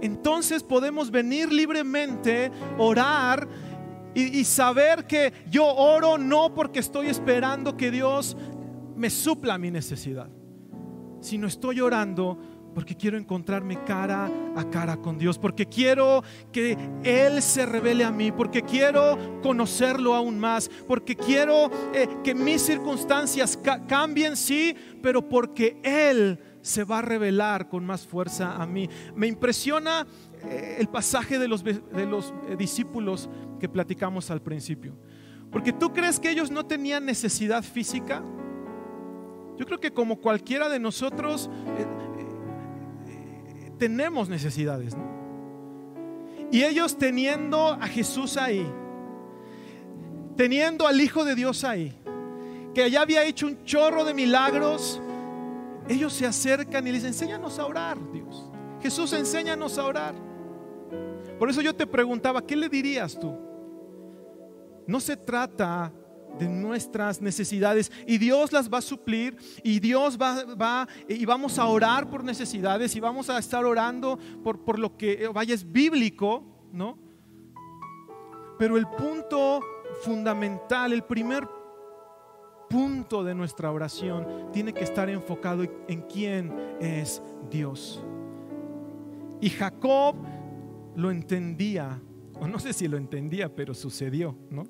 entonces 0.00 0.62
podemos 0.62 1.10
venir 1.10 1.52
libremente, 1.52 2.52
orar 2.78 3.48
y, 4.14 4.44
saber 4.44 5.06
que 5.06 5.32
yo 5.50 5.66
oro 5.66 6.18
no 6.18 6.54
porque 6.54 6.80
estoy 6.80 7.08
esperando 7.08 7.76
que 7.76 7.90
Dios 7.90 8.36
me 8.96 9.10
supla 9.10 9.58
mi 9.58 9.70
necesidad, 9.70 10.28
sino 11.20 11.46
estoy 11.46 11.80
orando 11.80 12.38
porque 12.74 12.96
quiero 12.96 13.18
encontrarme 13.18 13.82
cara 13.84 14.30
a 14.54 14.70
cara 14.70 14.98
con 14.98 15.18
Dios, 15.18 15.38
porque 15.38 15.66
quiero 15.66 16.22
que 16.52 16.76
Él 17.02 17.42
se 17.42 17.66
revele 17.66 18.04
a 18.04 18.12
mí, 18.12 18.30
porque 18.30 18.62
quiero 18.62 19.40
conocerlo 19.42 20.14
aún 20.14 20.38
más, 20.38 20.70
porque 20.86 21.16
quiero 21.16 21.70
eh, 21.92 22.08
que 22.22 22.34
mis 22.34 22.62
circunstancias 22.62 23.58
cambien, 23.88 24.36
sí, 24.36 24.76
pero 25.02 25.28
porque 25.28 25.80
Él 25.82 26.38
se 26.60 26.84
va 26.84 26.98
a 26.98 27.02
revelar 27.02 27.68
con 27.68 27.84
más 27.84 28.06
fuerza 28.06 28.54
a 28.54 28.66
mí. 28.66 28.88
Me 29.16 29.26
impresiona 29.26 30.06
el 30.78 30.88
pasaje 30.88 31.38
de 31.38 31.48
los, 31.48 31.64
de 31.64 32.06
los 32.06 32.32
eh, 32.48 32.56
discípulos 32.56 33.28
que 33.58 33.68
platicamos 33.68 34.30
al 34.30 34.40
principio. 34.42 34.94
Porque 35.50 35.72
tú 35.72 35.92
crees 35.92 36.20
que 36.20 36.30
ellos 36.30 36.50
no 36.50 36.66
tenían 36.66 37.04
necesidad 37.04 37.62
física. 37.62 38.22
Yo 39.56 39.66
creo 39.66 39.80
que 39.80 39.92
como 39.92 40.16
cualquiera 40.20 40.68
de 40.68 40.78
nosotros 40.78 41.50
eh, 41.78 41.86
tenemos 43.78 44.28
necesidades. 44.28 44.96
Y 46.50 46.62
ellos 46.62 46.96
teniendo 46.96 47.68
a 47.68 47.86
Jesús 47.88 48.36
ahí, 48.36 48.66
teniendo 50.36 50.86
al 50.86 51.00
Hijo 51.00 51.24
de 51.24 51.34
Dios 51.34 51.64
ahí, 51.64 51.94
que 52.74 52.90
ya 52.90 53.02
había 53.02 53.24
hecho 53.24 53.46
un 53.46 53.64
chorro 53.64 54.04
de 54.04 54.14
milagros, 54.14 55.00
ellos 55.88 56.12
se 56.12 56.26
acercan 56.26 56.86
y 56.86 56.92
les 56.92 57.04
enséñanos 57.04 57.58
a 57.58 57.66
orar, 57.66 57.98
Dios. 58.12 58.48
Jesús, 58.80 59.12
enséñanos 59.12 59.78
a 59.78 59.84
orar. 59.84 60.27
Por 61.38 61.48
eso 61.50 61.60
yo 61.62 61.74
te 61.74 61.86
preguntaba, 61.86 62.44
¿qué 62.44 62.56
le 62.56 62.68
dirías 62.68 63.18
tú? 63.18 63.34
No 64.86 65.00
se 65.00 65.16
trata 65.16 65.92
de 66.38 66.48
nuestras 66.48 67.20
necesidades 67.20 67.90
y 68.06 68.18
Dios 68.18 68.52
las 68.52 68.72
va 68.72 68.78
a 68.78 68.82
suplir 68.82 69.36
y 69.62 69.80
Dios 69.80 70.18
va, 70.20 70.44
va, 70.54 70.88
y 71.08 71.24
vamos 71.24 71.58
a 71.58 71.66
orar 71.66 72.08
por 72.08 72.24
necesidades 72.24 72.94
y 72.94 73.00
vamos 73.00 73.28
a 73.30 73.38
estar 73.38 73.64
orando 73.64 74.18
por, 74.42 74.64
por 74.64 74.78
lo 74.78 74.96
que 74.96 75.24
eh, 75.24 75.28
vaya 75.28 75.54
es 75.54 75.70
bíblico, 75.70 76.44
¿no? 76.72 76.98
Pero 78.58 78.76
el 78.76 78.86
punto 78.86 79.60
fundamental, 80.02 80.92
el 80.92 81.02
primer 81.02 81.48
punto 82.68 83.24
de 83.24 83.34
nuestra 83.34 83.72
oración 83.72 84.50
tiene 84.52 84.72
que 84.72 84.84
estar 84.84 85.08
enfocado 85.08 85.64
en 85.86 86.02
quién 86.02 86.52
es 86.80 87.22
Dios. 87.50 88.02
Y 89.40 89.50
Jacob 89.50 90.16
lo 90.98 91.12
entendía, 91.12 92.02
o 92.40 92.48
no 92.48 92.58
sé 92.58 92.72
si 92.72 92.88
lo 92.88 92.96
entendía, 92.96 93.54
pero 93.54 93.72
sucedió, 93.72 94.36
¿no? 94.50 94.64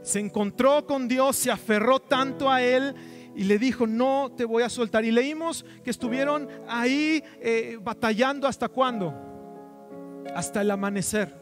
Se 0.00 0.20
encontró 0.20 0.86
con 0.86 1.06
Dios, 1.06 1.36
se 1.36 1.50
aferró 1.50 2.00
tanto 2.00 2.50
a 2.50 2.62
Él 2.62 2.94
y 3.36 3.44
le 3.44 3.58
dijo, 3.58 3.86
no 3.86 4.32
te 4.34 4.46
voy 4.46 4.62
a 4.62 4.70
soltar. 4.70 5.04
Y 5.04 5.10
leímos 5.10 5.66
que 5.84 5.90
estuvieron 5.90 6.48
ahí 6.66 7.22
eh, 7.40 7.78
batallando 7.82 8.48
hasta 8.48 8.70
cuándo? 8.70 9.14
Hasta 10.34 10.62
el 10.62 10.70
amanecer. 10.70 11.34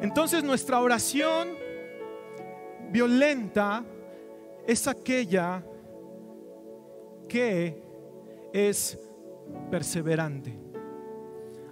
Entonces 0.00 0.44
nuestra 0.44 0.80
oración 0.80 1.48
violenta 2.92 3.84
es 4.68 4.86
aquella 4.86 5.64
que 7.28 7.82
es 8.52 9.00
perseverante, 9.70 10.56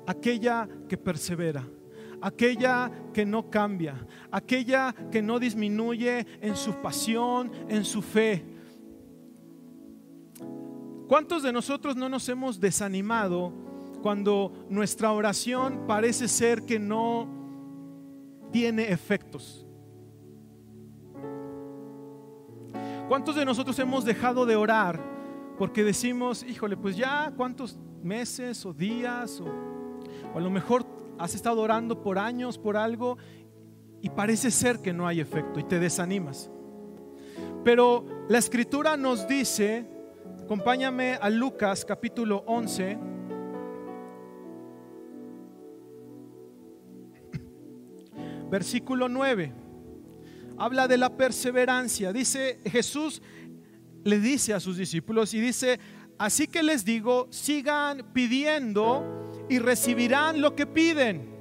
aquella 0.07 0.69
que 0.89 0.97
persevera, 0.97 1.67
aquella 2.21 2.91
que 3.13 3.25
no 3.25 3.51
cambia, 3.51 4.07
aquella 4.31 4.95
que 5.11 5.23
no 5.23 5.39
disminuye 5.39 6.27
en 6.41 6.57
su 6.57 6.75
pasión, 6.81 7.51
en 7.69 7.85
su 7.85 8.03
fe. 8.03 8.45
¿Cuántos 11.09 11.43
de 11.43 11.53
nosotros 11.53 11.97
no 11.97 12.09
nos 12.09 12.29
hemos 12.29 12.61
desanimado 12.61 13.53
cuando 14.03 14.67
nuestra 14.69 15.13
oración 15.13 15.85
parece 15.87 16.29
ser 16.29 16.63
que 16.63 16.79
no 16.79 17.29
tiene 18.51 18.91
efectos? 18.91 19.67
¿Cuántos 23.09 23.37
de 23.37 23.45
nosotros 23.45 23.79
hemos 23.79 24.05
dejado 24.05 24.47
de 24.47 24.57
orar 24.57 24.99
porque 25.59 25.85
decimos, 25.85 26.43
híjole, 26.43 26.77
pues 26.77 26.97
ya 26.97 27.33
cuántos 27.37 27.79
meses 28.03 28.65
o 28.67 28.73
días 28.73 29.41
o, 29.41 29.74
o, 30.35 30.39
a 30.39 30.41
lo 30.41 30.51
mejor 30.51 30.85
has 31.19 31.35
estado 31.35 31.61
orando 31.63 32.03
por 32.03 32.19
años 32.19 32.59
por 32.59 32.77
algo 32.77 33.17
y 34.03 34.11
parece 34.11 34.51
ser 34.51 34.81
que 34.81 34.93
no 34.93 35.07
hay 35.07 35.21
efecto 35.21 35.61
y 35.61 35.65
te 35.65 35.79
desanimas? 35.79 36.51
Pero 37.65 38.05
la 38.29 38.39
escritura 38.39 38.97
nos 38.97 39.27
dice, 39.27 39.87
acompáñame 40.43 41.15
a 41.15 41.31
Lucas 41.31 41.85
capítulo 41.85 42.45
11, 42.47 42.99
versículo 48.51 49.09
9 49.09 49.65
habla 50.57 50.89
de 50.89 50.99
la 50.99 51.17
perseverancia. 51.17 52.13
Dice 52.13 52.61
Jesús, 52.65 53.23
le 54.05 54.19
dice 54.21 54.55
a 54.55 54.61
sus 54.61 54.77
discípulos 54.77 55.35
y 55.35 55.41
dice, 55.41 55.81
así 56.19 56.47
que 56.47 56.63
les 56.63 56.85
digo, 56.85 57.27
sigan 57.31 58.13
pidiendo 58.13 59.24
y 59.49 59.59
recibirán 59.59 60.41
lo 60.41 60.55
que 60.55 60.67
piden. 60.67 61.35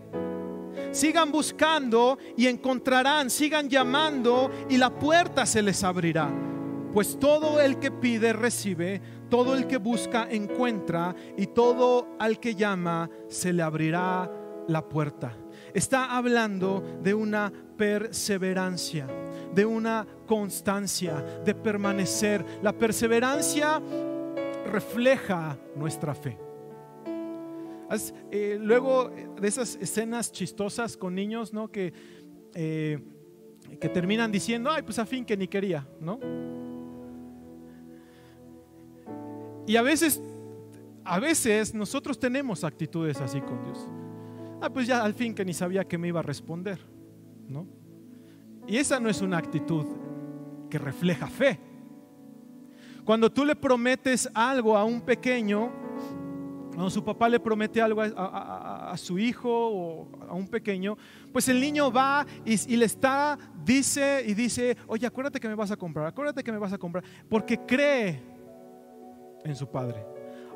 Sigan 0.91 1.31
buscando 1.31 2.17
y 2.37 2.47
encontrarán, 2.47 3.29
sigan 3.29 3.69
llamando 3.69 4.51
y 4.69 4.77
la 4.77 4.89
puerta 4.89 5.45
se 5.45 5.61
les 5.61 5.83
abrirá. 5.83 6.29
Pues 6.93 7.19
todo 7.19 7.59
el 7.59 7.79
que 7.79 7.89
pide 7.89 8.33
recibe, 8.33 9.01
todo 9.29 9.55
el 9.55 9.65
que 9.65 9.77
busca 9.77 10.27
encuentra 10.29 11.15
y 11.35 11.47
todo 11.47 12.15
al 12.19 12.39
que 12.39 12.53
llama 12.53 13.09
se 13.27 13.51
le 13.51 13.63
abrirá 13.63 14.29
la 14.67 14.87
puerta. 14.87 15.35
Está 15.73 16.15
hablando 16.15 16.83
de 17.01 17.15
una 17.15 17.51
perseverancia, 17.75 19.07
de 19.53 19.65
una 19.65 20.05
constancia, 20.27 21.41
de 21.43 21.55
permanecer. 21.55 22.45
La 22.61 22.73
perseverancia 22.73 23.81
refleja 24.71 25.57
nuestra 25.75 26.13
fe. 26.13 26.42
Eh, 28.31 28.57
luego 28.59 29.11
de 29.39 29.47
esas 29.47 29.75
escenas 29.75 30.31
chistosas 30.31 30.97
con 30.97 31.15
niños, 31.15 31.53
¿no? 31.53 31.71
Que, 31.71 31.93
eh, 32.53 32.99
que 33.79 33.89
terminan 33.89 34.31
diciendo, 34.31 34.71
ay, 34.71 34.83
pues 34.83 34.99
a 34.99 35.05
fin 35.05 35.25
que 35.25 35.37
ni 35.37 35.47
quería, 35.47 35.87
¿no? 35.99 36.19
Y 39.65 39.75
a 39.75 39.81
veces, 39.81 40.21
a 41.03 41.19
veces 41.19 41.73
nosotros 41.73 42.19
tenemos 42.19 42.63
actitudes 42.63 43.21
así 43.21 43.39
con 43.41 43.63
Dios. 43.63 43.87
Ah, 44.61 44.69
pues 44.69 44.87
ya 44.87 45.03
al 45.03 45.13
fin 45.13 45.33
que 45.33 45.45
ni 45.45 45.53
sabía 45.53 45.83
que 45.85 45.97
me 45.97 46.07
iba 46.07 46.19
a 46.19 46.23
responder, 46.23 46.79
¿no? 47.47 47.67
Y 48.67 48.77
esa 48.77 48.99
no 48.99 49.09
es 49.09 49.21
una 49.21 49.37
actitud 49.37 49.85
que 50.69 50.77
refleja 50.77 51.27
fe. 51.27 51.59
Cuando 53.03 53.29
tú 53.29 53.43
le 53.43 53.55
prometes 53.55 54.29
algo 54.33 54.77
a 54.77 54.85
un 54.85 55.01
pequeño, 55.01 55.69
cuando 56.73 56.89
su 56.89 57.03
papá 57.03 57.29
le 57.29 57.39
promete 57.39 57.81
algo 57.81 58.01
a, 58.01 58.93
su 58.97 59.19
hijo 59.19 59.49
o 59.49 60.07
a 60.27 60.33
un 60.33 60.47
pequeño, 60.47 60.97
pues 61.31 61.47
el 61.47 61.59
niño 61.59 61.91
va 61.91 62.25
y, 62.45 62.73
y, 62.73 62.77
le 62.77 62.85
está, 62.85 63.37
dice 63.63 64.23
y 64.25 64.33
dice, 64.33 64.75
oye, 64.87 65.05
acuérdate 65.05 65.39
que 65.39 65.47
me 65.47 65.55
vas 65.55 65.71
a 65.71 65.77
comprar, 65.77 66.07
acuérdate 66.07 66.43
que 66.43 66.51
me 66.51 66.57
vas 66.57 66.73
a 66.73 66.77
comprar, 66.77 67.03
porque 67.29 67.57
cree 67.59 68.21
en 69.43 69.55
su 69.55 69.67
padre. 69.67 70.03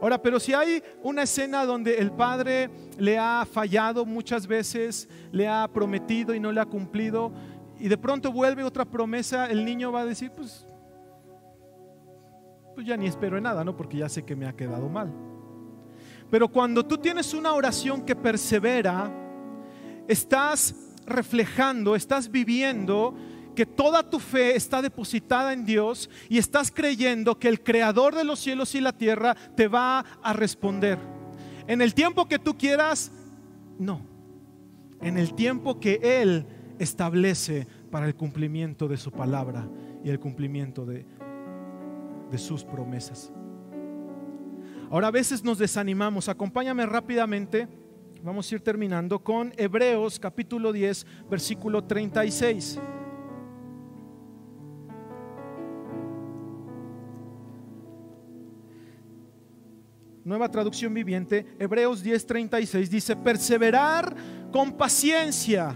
Ahora, 0.02 0.22
pero 0.22 0.40
si 0.40 0.54
hay 0.54 0.84
una 1.04 1.24
escena 1.24 1.66
donde 1.66 1.96
el 1.98 2.12
padre 2.12 2.70
le 2.98 3.18
ha 3.18 3.46
fallado 3.52 4.06
muchas 4.06 4.46
veces, 4.46 5.10
le 5.32 5.48
ha 5.48 5.68
prometido 5.68 6.36
y 6.36 6.40
no 6.40 6.52
le 6.52 6.62
ha 6.62 6.66
cumplido, 6.66 7.32
y 7.80 7.88
de 7.88 7.98
pronto 7.98 8.32
vuelve 8.32 8.64
otra 8.64 8.86
promesa, 8.86 9.50
el 9.50 9.66
niño 9.66 9.92
va 9.92 10.02
a 10.02 10.06
decir, 10.06 10.32
pues, 10.36 10.68
pues 12.76 12.86
ya 12.86 12.96
ni 12.96 13.08
espero 13.08 13.38
en 13.38 13.44
nada, 13.44 13.64
¿no? 13.64 13.76
Porque 13.76 13.98
ya 13.98 14.10
sé 14.10 14.24
que 14.24 14.36
me 14.36 14.48
ha 14.48 14.56
quedado 14.56 14.88
mal. 14.88 15.12
Pero 16.30 16.48
cuando 16.48 16.86
tú 16.86 16.98
tienes 16.98 17.34
una 17.34 17.54
oración 17.54 18.02
que 18.02 18.16
persevera, 18.16 19.12
estás 20.08 20.76
reflejando, 21.06 21.96
estás 21.96 22.30
viviendo 22.30 23.16
que 23.56 23.66
toda 23.66 24.08
tu 24.08 24.20
fe 24.20 24.56
está 24.56 24.82
depositada 24.82 25.52
en 25.52 25.66
Dios 25.66 26.10
y 26.30 26.38
estás 26.38 26.70
creyendo 26.70 27.40
que 27.40 27.48
el 27.48 27.64
creador 27.64 28.14
de 28.14 28.24
los 28.24 28.40
cielos 28.40 28.76
y 28.76 28.82
la 28.82 28.94
tierra 28.94 29.36
te 29.56 29.68
va 29.68 30.06
a 30.22 30.34
responder. 30.34 31.00
En 31.66 31.82
el 31.82 31.94
tiempo 31.94 32.28
que 32.28 32.40
tú 32.40 32.58
quieras, 32.58 33.12
no. 33.80 34.02
En 35.02 35.18
el 35.18 35.34
tiempo 35.34 35.80
que 35.80 36.00
Él 36.04 36.46
establece 36.80 37.68
para 37.90 38.06
el 38.06 38.16
cumplimiento 38.16 38.88
de 38.88 38.98
su 38.98 39.12
palabra 39.12 39.68
y 40.04 40.10
el 40.10 40.20
cumplimiento 40.20 40.86
de, 40.86 41.06
sus 42.38 42.64
promesas. 42.64 43.32
Ahora 44.90 45.08
a 45.08 45.12
veces 45.12 45.44
nos 45.44 45.58
desanimamos. 45.58 46.30
Acompáñame 46.30 46.86
rápidamente. 46.86 47.68
Vamos 48.24 48.50
a 48.50 48.56
ir 48.56 48.62
terminando 48.62 49.20
con 49.20 49.54
Hebreos 49.58 50.18
capítulo 50.20 50.72
10, 50.72 51.06
versículo 51.30 51.84
36. 51.84 52.80
nueva 60.24 60.52
traducción 60.52 60.94
viviente, 60.94 61.46
Hebreos 61.58 62.04
10:36 62.04 62.90
dice, 62.90 63.16
perseverar 63.16 64.14
con 64.52 64.74
paciencia 64.74 65.74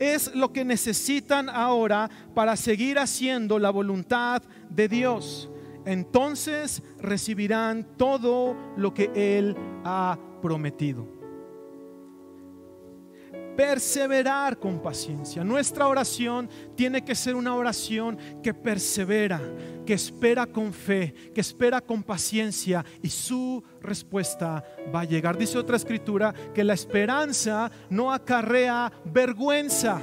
es 0.00 0.34
lo 0.34 0.52
que 0.52 0.64
necesitan 0.64 1.48
ahora 1.48 2.10
para 2.34 2.56
seguir 2.56 2.98
haciendo 2.98 3.60
la 3.60 3.70
voluntad 3.70 4.42
de 4.68 4.88
Dios. 4.88 5.48
Entonces 5.88 6.82
recibirán 6.98 7.96
todo 7.96 8.54
lo 8.76 8.92
que 8.92 9.10
Él 9.14 9.56
ha 9.84 10.18
prometido 10.42 11.18
perseverar 13.56 14.56
con 14.60 14.80
paciencia. 14.80 15.42
Nuestra 15.42 15.88
oración 15.88 16.48
tiene 16.76 17.04
que 17.04 17.16
ser 17.16 17.34
una 17.34 17.56
oración 17.56 18.16
que 18.40 18.54
persevera, 18.54 19.40
que 19.84 19.94
espera 19.94 20.46
con 20.46 20.72
fe, 20.72 21.12
que 21.34 21.40
espera 21.40 21.80
con 21.80 22.04
paciencia 22.04 22.84
y 23.02 23.08
su 23.08 23.60
respuesta 23.80 24.62
va 24.94 25.00
a 25.00 25.04
llegar. 25.04 25.36
Dice 25.36 25.58
otra 25.58 25.76
escritura 25.76 26.32
que 26.54 26.62
la 26.62 26.74
esperanza 26.74 27.68
no 27.90 28.12
acarrea 28.12 28.92
vergüenza. 29.06 30.00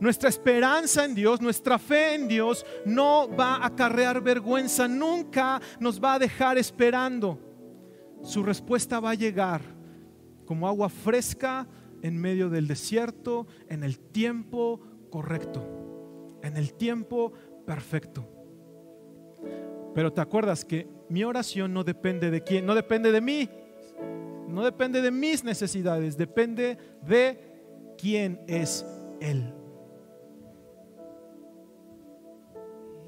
Nuestra 0.00 0.30
esperanza 0.30 1.04
en 1.04 1.14
Dios, 1.14 1.42
nuestra 1.42 1.78
fe 1.78 2.14
en 2.14 2.26
Dios 2.26 2.64
no 2.86 3.28
va 3.28 3.56
a 3.56 3.66
acarrear 3.66 4.22
vergüenza, 4.22 4.88
nunca 4.88 5.60
nos 5.78 6.02
va 6.02 6.14
a 6.14 6.18
dejar 6.18 6.56
esperando. 6.56 7.38
Su 8.22 8.42
respuesta 8.42 8.98
va 8.98 9.10
a 9.10 9.14
llegar 9.14 9.60
como 10.46 10.66
agua 10.66 10.88
fresca 10.88 11.68
en 12.02 12.16
medio 12.16 12.48
del 12.48 12.66
desierto, 12.66 13.46
en 13.68 13.84
el 13.84 13.98
tiempo 13.98 14.80
correcto, 15.10 16.38
en 16.42 16.56
el 16.56 16.72
tiempo 16.72 17.32
perfecto. 17.66 18.26
Pero 19.94 20.12
te 20.12 20.22
acuerdas 20.22 20.64
que 20.64 20.88
mi 21.10 21.24
oración 21.24 21.74
no 21.74 21.84
depende 21.84 22.30
de 22.30 22.42
quién, 22.42 22.64
no 22.64 22.74
depende 22.74 23.12
de 23.12 23.20
mí, 23.20 23.50
no 24.48 24.64
depende 24.64 25.02
de 25.02 25.10
mis 25.10 25.44
necesidades, 25.44 26.16
depende 26.16 26.78
de 27.02 27.94
quién 27.98 28.40
es 28.46 28.86
Él. 29.20 29.59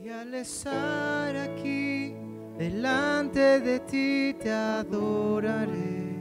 Y 0.05 0.09
al 0.09 0.35
estar 0.35 1.37
aquí 1.37 2.13
delante 2.59 3.61
de 3.61 3.79
ti 3.79 4.35
te 4.43 4.51
adoraré. 4.51 6.17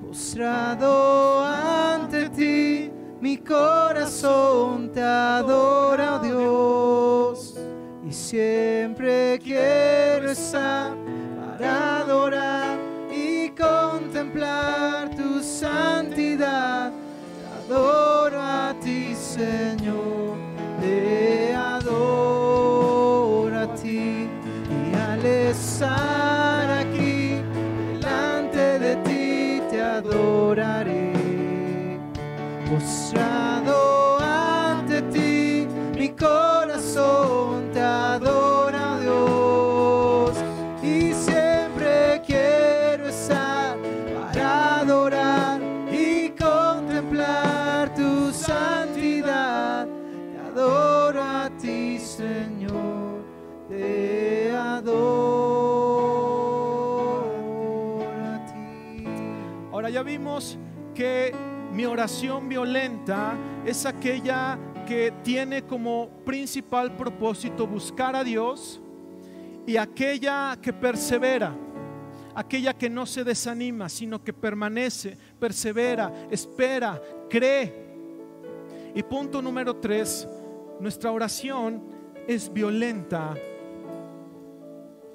Postrado 0.00 1.44
ante 1.44 2.30
ti, 2.30 2.90
mi 3.20 3.36
corazón 3.36 4.90
te 4.92 5.02
adora, 5.02 6.16
oh 6.16 6.18
Dios. 6.20 7.54
Y 8.08 8.10
siempre 8.10 9.38
quiero 9.44 10.30
estar 10.30 10.94
para 11.58 11.98
adorar 11.98 12.78
y 13.14 13.50
contemplar 13.50 15.14
tu 15.14 15.42
santidad. 15.42 16.83
Oración 61.94 62.48
violenta 62.48 63.36
es 63.64 63.86
aquella 63.86 64.58
que 64.84 65.14
tiene 65.22 65.62
como 65.62 66.08
principal 66.24 66.96
propósito 66.96 67.68
buscar 67.68 68.16
a 68.16 68.24
Dios 68.24 68.80
y 69.64 69.76
aquella 69.76 70.58
que 70.60 70.72
persevera, 70.72 71.54
aquella 72.34 72.74
que 72.74 72.90
no 72.90 73.06
se 73.06 73.22
desanima, 73.22 73.88
sino 73.88 74.24
que 74.24 74.32
permanece, 74.32 75.16
persevera, 75.38 76.12
espera, 76.32 77.00
cree. 77.30 77.72
Y 78.92 79.02
punto 79.04 79.40
número 79.40 79.76
tres, 79.76 80.26
nuestra 80.80 81.12
oración 81.12 81.80
es 82.26 82.52
violenta 82.52 83.36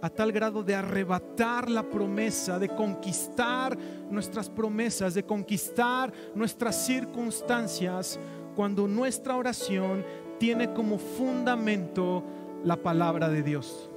a 0.01 0.09
tal 0.09 0.31
grado 0.31 0.63
de 0.63 0.75
arrebatar 0.75 1.69
la 1.69 1.83
promesa, 1.83 2.59
de 2.59 2.69
conquistar 2.69 3.77
nuestras 4.09 4.49
promesas, 4.49 5.13
de 5.13 5.23
conquistar 5.23 6.13
nuestras 6.35 6.85
circunstancias, 6.85 8.19
cuando 8.55 8.87
nuestra 8.87 9.35
oración 9.35 10.05
tiene 10.37 10.73
como 10.73 10.97
fundamento 10.97 12.23
la 12.63 12.77
palabra 12.77 13.29
de 13.29 13.43
Dios. 13.43 13.89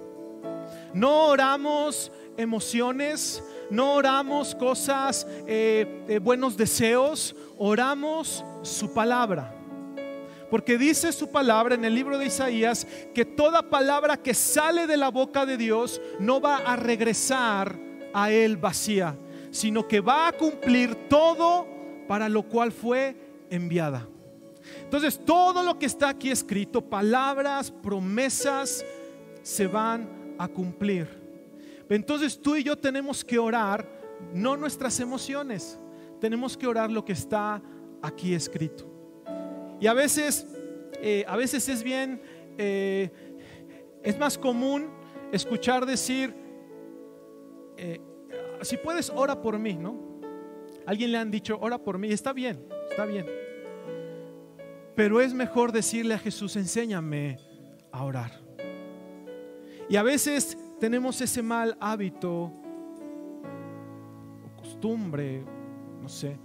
No 0.94 1.26
oramos 1.26 2.12
emociones, 2.36 3.42
no 3.70 3.94
oramos 3.94 4.54
cosas, 4.54 5.26
eh, 5.46 6.04
eh, 6.08 6.18
buenos 6.18 6.56
deseos, 6.56 7.34
oramos 7.58 8.44
su 8.62 8.92
palabra. 8.92 9.61
Porque 10.52 10.76
dice 10.76 11.10
su 11.12 11.30
palabra 11.30 11.76
en 11.76 11.82
el 11.86 11.94
libro 11.94 12.18
de 12.18 12.26
Isaías 12.26 12.86
que 13.14 13.24
toda 13.24 13.70
palabra 13.70 14.18
que 14.18 14.34
sale 14.34 14.86
de 14.86 14.98
la 14.98 15.08
boca 15.08 15.46
de 15.46 15.56
Dios 15.56 15.98
no 16.20 16.42
va 16.42 16.56
a 16.56 16.76
regresar 16.76 17.80
a 18.12 18.30
él 18.30 18.58
vacía, 18.58 19.16
sino 19.50 19.88
que 19.88 20.00
va 20.00 20.28
a 20.28 20.32
cumplir 20.32 21.08
todo 21.08 21.66
para 22.06 22.28
lo 22.28 22.42
cual 22.42 22.70
fue 22.70 23.16
enviada. 23.48 24.06
Entonces, 24.82 25.24
todo 25.24 25.62
lo 25.62 25.78
que 25.78 25.86
está 25.86 26.10
aquí 26.10 26.30
escrito, 26.30 26.82
palabras, 26.82 27.70
promesas, 27.70 28.84
se 29.42 29.66
van 29.66 30.06
a 30.36 30.48
cumplir. 30.48 31.08
Entonces 31.88 32.38
tú 32.38 32.56
y 32.56 32.62
yo 32.62 32.76
tenemos 32.76 33.24
que 33.24 33.38
orar, 33.38 33.88
no 34.34 34.58
nuestras 34.58 35.00
emociones, 35.00 35.78
tenemos 36.20 36.58
que 36.58 36.66
orar 36.66 36.90
lo 36.90 37.06
que 37.06 37.14
está 37.14 37.62
aquí 38.02 38.34
escrito. 38.34 38.91
Y 39.82 39.88
a 39.88 39.94
veces, 39.94 40.46
eh, 41.00 41.24
a 41.26 41.36
veces 41.36 41.68
es 41.68 41.82
bien, 41.82 42.22
eh, 42.56 43.10
es 44.04 44.16
más 44.16 44.38
común 44.38 44.88
escuchar 45.32 45.86
decir, 45.86 46.32
eh, 47.76 48.00
si 48.60 48.76
puedes, 48.76 49.10
ora 49.10 49.42
por 49.42 49.58
mí, 49.58 49.74
¿no? 49.74 50.20
Alguien 50.86 51.10
le 51.10 51.18
han 51.18 51.32
dicho, 51.32 51.58
ora 51.60 51.78
por 51.78 51.98
mí, 51.98 52.12
está 52.12 52.32
bien, 52.32 52.64
está 52.90 53.06
bien. 53.06 53.26
Pero 54.94 55.20
es 55.20 55.34
mejor 55.34 55.72
decirle 55.72 56.14
a 56.14 56.18
Jesús, 56.18 56.54
enséñame 56.54 57.38
a 57.90 58.04
orar. 58.04 58.40
Y 59.88 59.96
a 59.96 60.04
veces 60.04 60.56
tenemos 60.78 61.20
ese 61.20 61.42
mal 61.42 61.76
hábito 61.80 62.52
o 64.44 64.56
costumbre, 64.58 65.42
no 66.00 66.08
sé, 66.08 66.38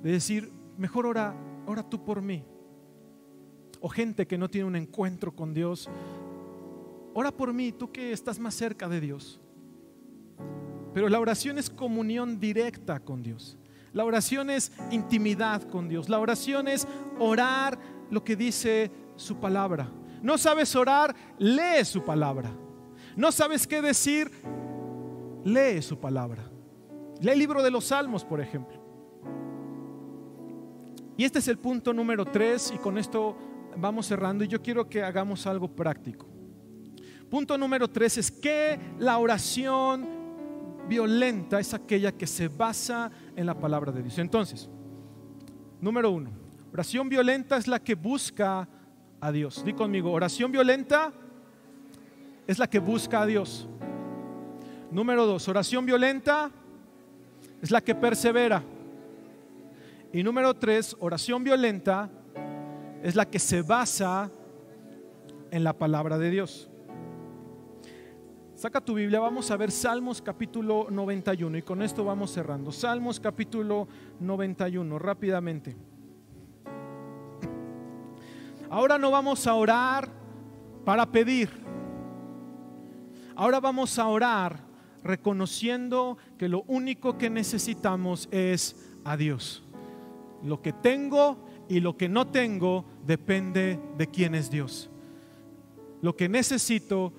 de 0.00 0.12
decir, 0.12 0.52
mejor 0.78 1.06
ora, 1.06 1.34
ora 1.66 1.82
tú 1.82 2.04
por 2.04 2.22
mí. 2.22 2.44
O 3.82 3.90
gente 3.90 4.26
que 4.26 4.38
no 4.38 4.48
tiene 4.48 4.66
un 4.66 4.76
encuentro 4.76 5.34
con 5.36 5.52
Dios, 5.52 5.90
ora 7.12 7.30
por 7.30 7.52
mí, 7.52 7.72
tú 7.72 7.92
que 7.92 8.12
estás 8.12 8.38
más 8.38 8.54
cerca 8.54 8.88
de 8.88 9.00
Dios. 9.00 9.40
Pero 10.94 11.08
la 11.08 11.20
oración 11.20 11.58
es 11.58 11.68
comunión 11.68 12.40
directa 12.40 13.00
con 13.00 13.22
Dios. 13.22 13.58
La 13.92 14.04
oración 14.04 14.48
es 14.48 14.72
intimidad 14.90 15.62
con 15.68 15.88
Dios. 15.88 16.08
La 16.08 16.18
oración 16.18 16.68
es 16.68 16.86
orar 17.18 17.78
lo 18.10 18.24
que 18.24 18.36
dice 18.36 18.90
su 19.16 19.36
palabra. 19.36 19.90
No 20.22 20.38
sabes 20.38 20.74
orar, 20.76 21.14
lee 21.38 21.84
su 21.84 22.02
palabra. 22.02 22.50
No 23.16 23.32
sabes 23.32 23.66
qué 23.66 23.82
decir, 23.82 24.30
lee 25.44 25.82
su 25.82 25.98
palabra. 25.98 26.44
Lee 27.20 27.32
el 27.32 27.38
libro 27.38 27.62
de 27.62 27.70
los 27.70 27.86
Salmos, 27.86 28.24
por 28.24 28.40
ejemplo. 28.40 28.80
Y 31.16 31.24
este 31.24 31.40
es 31.40 31.48
el 31.48 31.58
punto 31.58 31.92
número 31.92 32.24
tres 32.24 32.72
y 32.74 32.78
con 32.78 32.96
esto 32.96 33.36
vamos 33.76 34.06
cerrando 34.06 34.44
y 34.44 34.48
yo 34.48 34.60
quiero 34.62 34.88
que 34.88 35.02
hagamos 35.02 35.46
algo 35.46 35.68
práctico. 35.68 36.26
Punto 37.30 37.56
número 37.56 37.88
tres 37.88 38.18
es 38.18 38.30
que 38.30 38.78
la 38.98 39.18
oración 39.18 40.06
violenta 40.88 41.60
es 41.60 41.72
aquella 41.72 42.12
que 42.12 42.26
se 42.26 42.48
basa 42.48 43.10
en 43.34 43.46
la 43.46 43.58
palabra 43.58 43.90
de 43.90 44.02
Dios. 44.02 44.18
Entonces, 44.18 44.68
número 45.80 46.10
uno, 46.10 46.30
oración 46.72 47.08
violenta 47.08 47.56
es 47.56 47.66
la 47.66 47.78
que 47.78 47.94
busca 47.94 48.68
a 49.20 49.32
Dios. 49.32 49.64
Di 49.64 49.72
conmigo, 49.72 50.12
oración 50.12 50.52
violenta 50.52 51.12
es 52.46 52.58
la 52.58 52.68
que 52.68 52.78
busca 52.78 53.22
a 53.22 53.26
Dios. 53.26 53.68
Número 54.90 55.24
dos, 55.24 55.48
oración 55.48 55.86
violenta 55.86 56.50
es 57.62 57.70
la 57.70 57.80
que 57.80 57.94
persevera. 57.94 58.62
Y 60.12 60.22
número 60.22 60.52
tres, 60.52 60.94
oración 61.00 61.42
violenta 61.42 62.10
es 63.02 63.16
la 63.16 63.28
que 63.28 63.38
se 63.38 63.62
basa 63.62 64.30
en 65.50 65.64
la 65.64 65.72
palabra 65.72 66.18
de 66.18 66.30
Dios. 66.30 66.70
Saca 68.54 68.80
tu 68.80 68.94
Biblia, 68.94 69.18
vamos 69.18 69.50
a 69.50 69.56
ver 69.56 69.72
Salmos 69.72 70.22
capítulo 70.22 70.86
91 70.88 71.58
y 71.58 71.62
con 71.62 71.82
esto 71.82 72.04
vamos 72.04 72.30
cerrando. 72.30 72.70
Salmos 72.70 73.18
capítulo 73.18 73.88
91, 74.20 74.98
rápidamente. 75.00 75.76
Ahora 78.70 78.98
no 78.98 79.10
vamos 79.10 79.48
a 79.48 79.54
orar 79.54 80.08
para 80.84 81.10
pedir. 81.10 81.50
Ahora 83.34 83.58
vamos 83.58 83.98
a 83.98 84.06
orar 84.06 84.60
reconociendo 85.02 86.18
que 86.38 86.48
lo 86.48 86.62
único 86.68 87.18
que 87.18 87.30
necesitamos 87.30 88.28
es 88.30 88.76
a 89.04 89.16
Dios. 89.16 89.64
Lo 90.44 90.62
que 90.62 90.72
tengo 90.72 91.36
y 91.68 91.80
lo 91.80 91.96
que 91.96 92.08
no 92.08 92.26
tengo 92.26 92.84
depende 93.06 93.78
de 93.96 94.06
quién 94.06 94.34
es 94.34 94.50
Dios. 94.50 94.90
Lo 96.00 96.16
que 96.16 96.28
necesito 96.28 97.12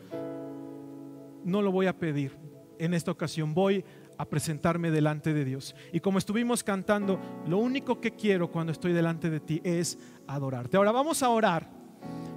no 1.43 1.61
lo 1.61 1.71
voy 1.71 1.87
a 1.87 1.97
pedir 1.97 2.37
en 2.79 2.93
esta 2.93 3.11
ocasión, 3.11 3.53
voy 3.53 3.83
a 4.17 4.25
presentarme 4.25 4.91
delante 4.91 5.33
de 5.33 5.45
Dios. 5.45 5.75
Y 5.91 5.99
como 5.99 6.17
estuvimos 6.17 6.63
cantando, 6.63 7.19
lo 7.47 7.57
único 7.57 7.99
que 7.99 8.11
quiero 8.11 8.51
cuando 8.51 8.71
estoy 8.71 8.93
delante 8.93 9.29
de 9.29 9.39
ti 9.39 9.61
es 9.63 9.97
adorarte. 10.27 10.77
Ahora 10.77 10.91
vamos 10.91 11.23
a 11.23 11.29
orar. 11.29 11.69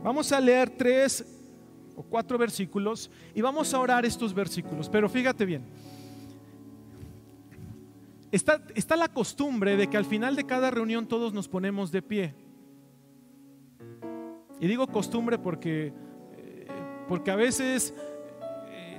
Vamos 0.03 0.31
a 0.33 0.41
leer 0.41 0.71
tres 0.71 1.25
o 1.97 2.03
cuatro 2.03 2.39
versículos 2.39 3.11
y 3.35 3.41
vamos 3.41 3.73
a 3.75 3.81
orar 3.81 4.05
estos 4.05 4.33
versículos. 4.33 4.89
Pero 4.89 5.09
fíjate 5.09 5.45
bien, 5.45 5.65
está, 8.33 8.63
está 8.75 8.97
la 8.97 9.09
costumbre 9.09 9.77
de 9.77 9.89
que 9.89 9.97
al 9.97 10.05
final 10.05 10.37
de 10.37 10.45
cada 10.45 10.71
reunión 10.71 11.07
todos 11.07 11.33
nos 11.33 11.49
ponemos 11.49 11.93
de 11.93 12.03
pie. 12.03 12.35
Y 14.61 14.67
digo 14.67 14.87
costumbre 14.87 15.39
porque, 15.39 15.93
eh, 16.37 16.67
porque 17.09 17.31
a 17.31 17.37
veces 17.37 17.95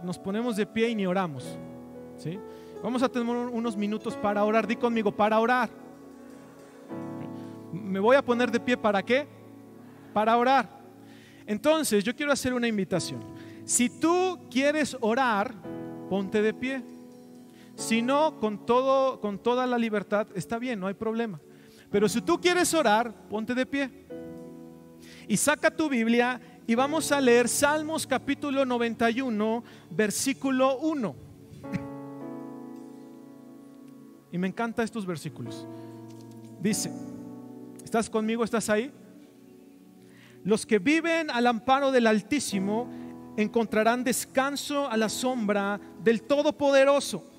nos 0.03 0.17
ponemos 0.17 0.55
de 0.55 0.65
pie 0.65 0.89
y 0.89 0.95
ni 0.95 1.05
oramos. 1.05 1.57
¿sí? 2.17 2.39
Vamos 2.83 3.01
a 3.03 3.09
tener 3.09 3.27
unos 3.27 3.75
minutos 3.75 4.15
para 4.15 4.43
orar. 4.43 4.67
Di 4.67 4.75
conmigo, 4.75 5.11
para 5.11 5.39
orar. 5.39 5.69
Me 7.71 7.99
voy 7.99 8.15
a 8.15 8.23
poner 8.23 8.51
de 8.51 8.59
pie 8.59 8.77
para 8.77 9.03
qué? 9.03 9.27
Para 10.13 10.37
orar. 10.37 10.69
Entonces, 11.45 12.03
yo 12.03 12.15
quiero 12.15 12.31
hacer 12.31 12.53
una 12.53 12.67
invitación. 12.67 13.21
Si 13.65 13.89
tú 13.89 14.39
quieres 14.49 14.95
orar, 15.01 15.53
ponte 16.09 16.41
de 16.41 16.53
pie. 16.53 16.83
Si 17.77 18.01
no, 18.01 18.39
con, 18.39 18.65
todo, 18.65 19.21
con 19.21 19.37
toda 19.37 19.67
la 19.67 19.77
libertad, 19.77 20.27
está 20.33 20.57
bien, 20.57 20.79
no 20.79 20.87
hay 20.87 20.95
problema. 20.95 21.39
Pero 21.91 22.09
si 22.09 22.21
tú 22.21 22.41
quieres 22.41 22.73
orar, 22.73 23.13
ponte 23.29 23.53
de 23.53 23.67
pie. 23.67 24.07
Y 25.27 25.37
saca 25.37 25.69
tu 25.69 25.87
Biblia 25.87 26.41
y 26.65 26.73
vamos 26.73 27.11
a 27.11 27.21
leer 27.21 27.47
Salmos 27.47 28.07
capítulo 28.07 28.65
91, 28.65 29.63
versículo 29.91 30.79
1. 30.79 31.15
Y 34.31 34.37
me 34.39 34.47
encantan 34.47 34.83
estos 34.83 35.05
versículos. 35.05 35.67
Dice, 36.59 36.91
¿estás 37.83 38.09
conmigo? 38.09 38.43
¿Estás 38.43 38.71
ahí? 38.71 38.91
Los 40.43 40.65
que 40.65 40.79
viven 40.79 41.29
al 41.29 41.45
amparo 41.45 41.91
del 41.91 42.07
Altísimo 42.07 42.89
encontrarán 43.37 44.03
descanso 44.03 44.89
a 44.89 44.97
la 44.97 45.09
sombra 45.09 45.79
del 46.03 46.23
Todopoderoso. 46.23 47.36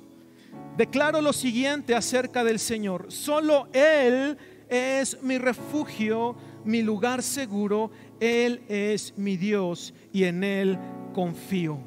Declaro 0.76 1.20
lo 1.20 1.32
siguiente 1.32 1.94
acerca 1.94 2.44
del 2.44 2.58
Señor. 2.58 3.10
Solo 3.10 3.68
Él 3.72 4.38
es 4.68 5.20
mi 5.22 5.38
refugio, 5.38 6.36
mi 6.64 6.82
lugar 6.82 7.22
seguro. 7.22 7.90
Él 8.20 8.62
es 8.68 9.16
mi 9.16 9.36
Dios 9.36 9.92
y 10.12 10.24
en 10.24 10.44
Él 10.44 10.78
confío. 11.12 11.78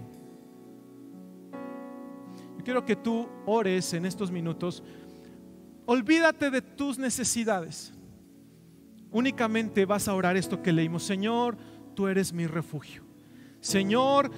Yo 2.58 2.64
quiero 2.66 2.86
que 2.86 2.96
tú 2.96 3.30
ores 3.46 3.94
en 3.94 4.06
estos 4.06 4.30
minutos. 4.30 4.84
Olvídate 5.86 6.52
de 6.52 6.62
tus 6.62 7.00
necesidades. 7.00 7.94
Únicamente 9.10 9.86
vas 9.86 10.08
a 10.08 10.14
orar 10.14 10.38
esto 10.38 10.62
que 10.62 10.72
leímos. 10.74 11.04
Señor, 11.04 11.58
tú 11.96 12.08
eres 12.08 12.34
mi 12.34 12.46
refugio. 12.46 13.04
Señor, 13.62 14.32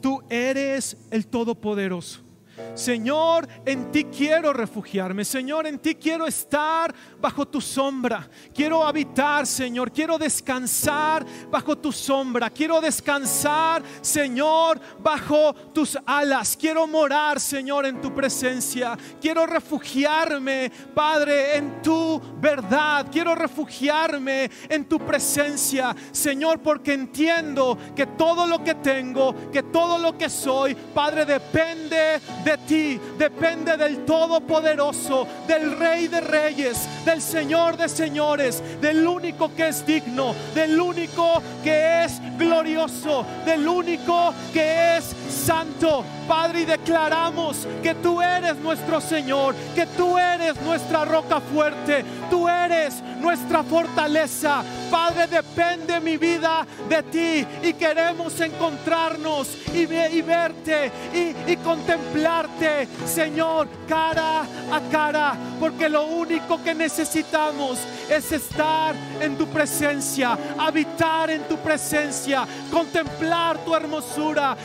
tú 0.00 0.22
eres 0.28 0.96
el 1.10 1.26
Todopoderoso. 1.26 2.25
Señor, 2.74 3.48
en 3.64 3.90
ti 3.90 4.04
quiero 4.04 4.52
refugiarme. 4.52 5.24
Señor, 5.24 5.66
en 5.66 5.78
ti 5.78 5.94
quiero 5.94 6.26
estar 6.26 6.94
bajo 7.20 7.46
tu 7.46 7.60
sombra. 7.60 8.28
Quiero 8.54 8.84
habitar, 8.84 9.46
Señor. 9.46 9.92
Quiero 9.92 10.18
descansar 10.18 11.24
bajo 11.50 11.76
tu 11.76 11.92
sombra. 11.92 12.50
Quiero 12.50 12.80
descansar, 12.80 13.82
Señor, 14.00 14.80
bajo 14.98 15.54
tus 15.72 15.98
alas. 16.06 16.56
Quiero 16.56 16.86
morar, 16.86 17.40
Señor, 17.40 17.86
en 17.86 18.00
tu 18.00 18.14
presencia. 18.14 18.96
Quiero 19.20 19.46
refugiarme, 19.46 20.70
Padre, 20.94 21.56
en 21.56 21.82
tu 21.82 22.20
verdad. 22.38 23.06
Quiero 23.10 23.34
refugiarme 23.34 24.50
en 24.68 24.86
tu 24.86 24.98
presencia, 24.98 25.94
Señor, 26.12 26.60
porque 26.60 26.92
entiendo 26.92 27.78
que 27.94 28.06
todo 28.06 28.46
lo 28.46 28.62
que 28.62 28.76
tengo, 28.76 29.50
que 29.50 29.62
todo 29.62 29.98
lo 29.98 30.16
que 30.16 30.28
soy, 30.28 30.74
Padre, 30.74 31.24
depende 31.24 32.20
de 32.46 32.56
ti, 32.58 33.00
depende 33.18 33.76
del 33.76 34.04
Todopoderoso, 34.04 35.26
del 35.48 35.76
Rey 35.76 36.06
de 36.06 36.20
Reyes, 36.20 36.88
del 37.04 37.20
Señor 37.20 37.76
de 37.76 37.88
Señores, 37.88 38.62
del 38.80 39.04
único 39.04 39.52
que 39.52 39.66
es 39.66 39.84
digno, 39.84 40.32
del 40.54 40.80
único 40.80 41.42
que 41.64 42.04
es 42.04 42.20
glorioso, 42.38 43.26
del 43.44 43.66
único 43.66 44.32
que 44.52 44.96
es 44.96 45.16
santo. 45.30 46.04
Padre, 46.26 46.62
y 46.62 46.64
declaramos 46.64 47.66
que 47.82 47.94
tú 47.94 48.20
eres 48.20 48.56
nuestro 48.56 49.00
Señor, 49.00 49.54
que 49.74 49.86
tú 49.86 50.18
eres 50.18 50.60
nuestra 50.62 51.04
roca 51.04 51.40
fuerte, 51.40 52.04
tú 52.28 52.48
eres 52.48 53.00
nuestra 53.20 53.62
fortaleza. 53.62 54.62
Padre, 54.90 55.26
depende 55.28 56.00
mi 56.00 56.16
vida 56.16 56.66
de 56.88 57.02
ti 57.04 57.46
y 57.62 57.72
queremos 57.74 58.40
encontrarnos 58.40 59.48
y, 59.72 59.86
verte 59.86 60.90
y, 61.14 61.52
y 61.52 61.56
contemplarte, 61.58 62.88
Señor, 63.06 63.68
cara 63.88 64.42
a 64.42 64.80
cara, 64.90 65.34
porque 65.60 65.88
lo 65.88 66.06
único 66.06 66.62
que 66.62 66.74
necesitamos 66.74 67.78
es 68.08 68.32
estar 68.32 68.94
en 69.20 69.36
tu 69.36 69.46
presencia, 69.46 70.36
habitar 70.58 71.30
en 71.30 71.42
tu 71.42 71.56
presencia, 71.58 72.46
contemplar 72.70 73.58
tu 73.58 73.74
hermosura, 73.74 74.56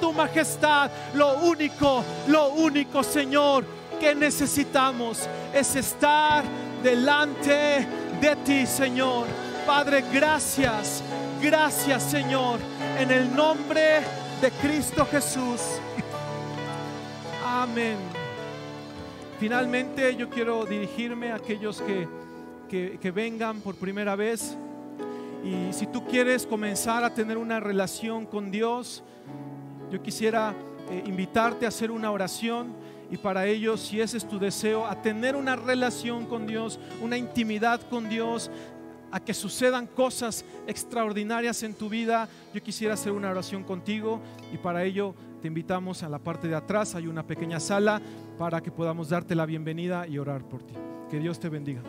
tu 0.00 0.12
majestad 0.12 0.90
lo 1.14 1.38
único, 1.38 2.04
lo 2.28 2.50
único, 2.50 3.02
Señor, 3.02 3.64
que 4.00 4.14
necesitamos 4.14 5.28
es 5.54 5.76
estar 5.76 6.44
delante 6.82 7.86
de 8.20 8.36
ti, 8.44 8.66
Señor. 8.66 9.26
Padre, 9.66 10.04
gracias, 10.12 11.02
gracias, 11.40 12.02
Señor, 12.02 12.58
en 12.98 13.10
el 13.10 13.34
nombre 13.34 14.00
de 14.40 14.50
Cristo 14.60 15.06
Jesús. 15.10 15.60
Amén. 17.46 17.96
Finalmente 19.38 20.16
yo 20.16 20.28
quiero 20.28 20.64
dirigirme 20.64 21.32
a 21.32 21.36
aquellos 21.36 21.80
que, 21.80 22.08
que, 22.68 22.98
que 23.00 23.10
vengan 23.10 23.60
por 23.60 23.76
primera 23.76 24.16
vez. 24.16 24.56
Y 25.44 25.72
si 25.72 25.86
tú 25.86 26.04
quieres 26.06 26.46
comenzar 26.46 27.02
a 27.02 27.12
tener 27.12 27.36
una 27.36 27.58
relación 27.58 28.26
con 28.26 28.50
Dios, 28.50 29.02
yo 29.90 30.02
quisiera 30.02 30.54
eh, 30.90 31.02
invitarte 31.06 31.64
a 31.66 31.68
hacer 31.68 31.90
una 31.90 32.10
oración 32.10 32.74
y 33.10 33.18
para 33.18 33.46
ello, 33.46 33.76
si 33.76 34.00
ese 34.00 34.16
es 34.16 34.26
tu 34.26 34.38
deseo, 34.38 34.86
a 34.86 35.02
tener 35.02 35.36
una 35.36 35.54
relación 35.54 36.24
con 36.24 36.46
Dios, 36.46 36.80
una 37.02 37.18
intimidad 37.18 37.80
con 37.90 38.08
Dios, 38.08 38.50
a 39.10 39.20
que 39.20 39.34
sucedan 39.34 39.86
cosas 39.86 40.46
extraordinarias 40.66 41.62
en 41.62 41.74
tu 41.74 41.90
vida, 41.90 42.26
yo 42.54 42.62
quisiera 42.62 42.94
hacer 42.94 43.12
una 43.12 43.30
oración 43.30 43.64
contigo 43.64 44.22
y 44.52 44.56
para 44.56 44.82
ello 44.84 45.14
te 45.42 45.48
invitamos 45.48 46.02
a 46.02 46.08
la 46.08 46.18
parte 46.18 46.48
de 46.48 46.54
atrás, 46.54 46.94
hay 46.94 47.06
una 47.06 47.26
pequeña 47.26 47.60
sala 47.60 48.00
para 48.38 48.62
que 48.62 48.72
podamos 48.72 49.10
darte 49.10 49.34
la 49.34 49.44
bienvenida 49.44 50.06
y 50.06 50.16
orar 50.16 50.42
por 50.48 50.62
ti. 50.62 50.74
Que 51.10 51.18
Dios 51.18 51.38
te 51.38 51.50
bendiga. 51.50 51.82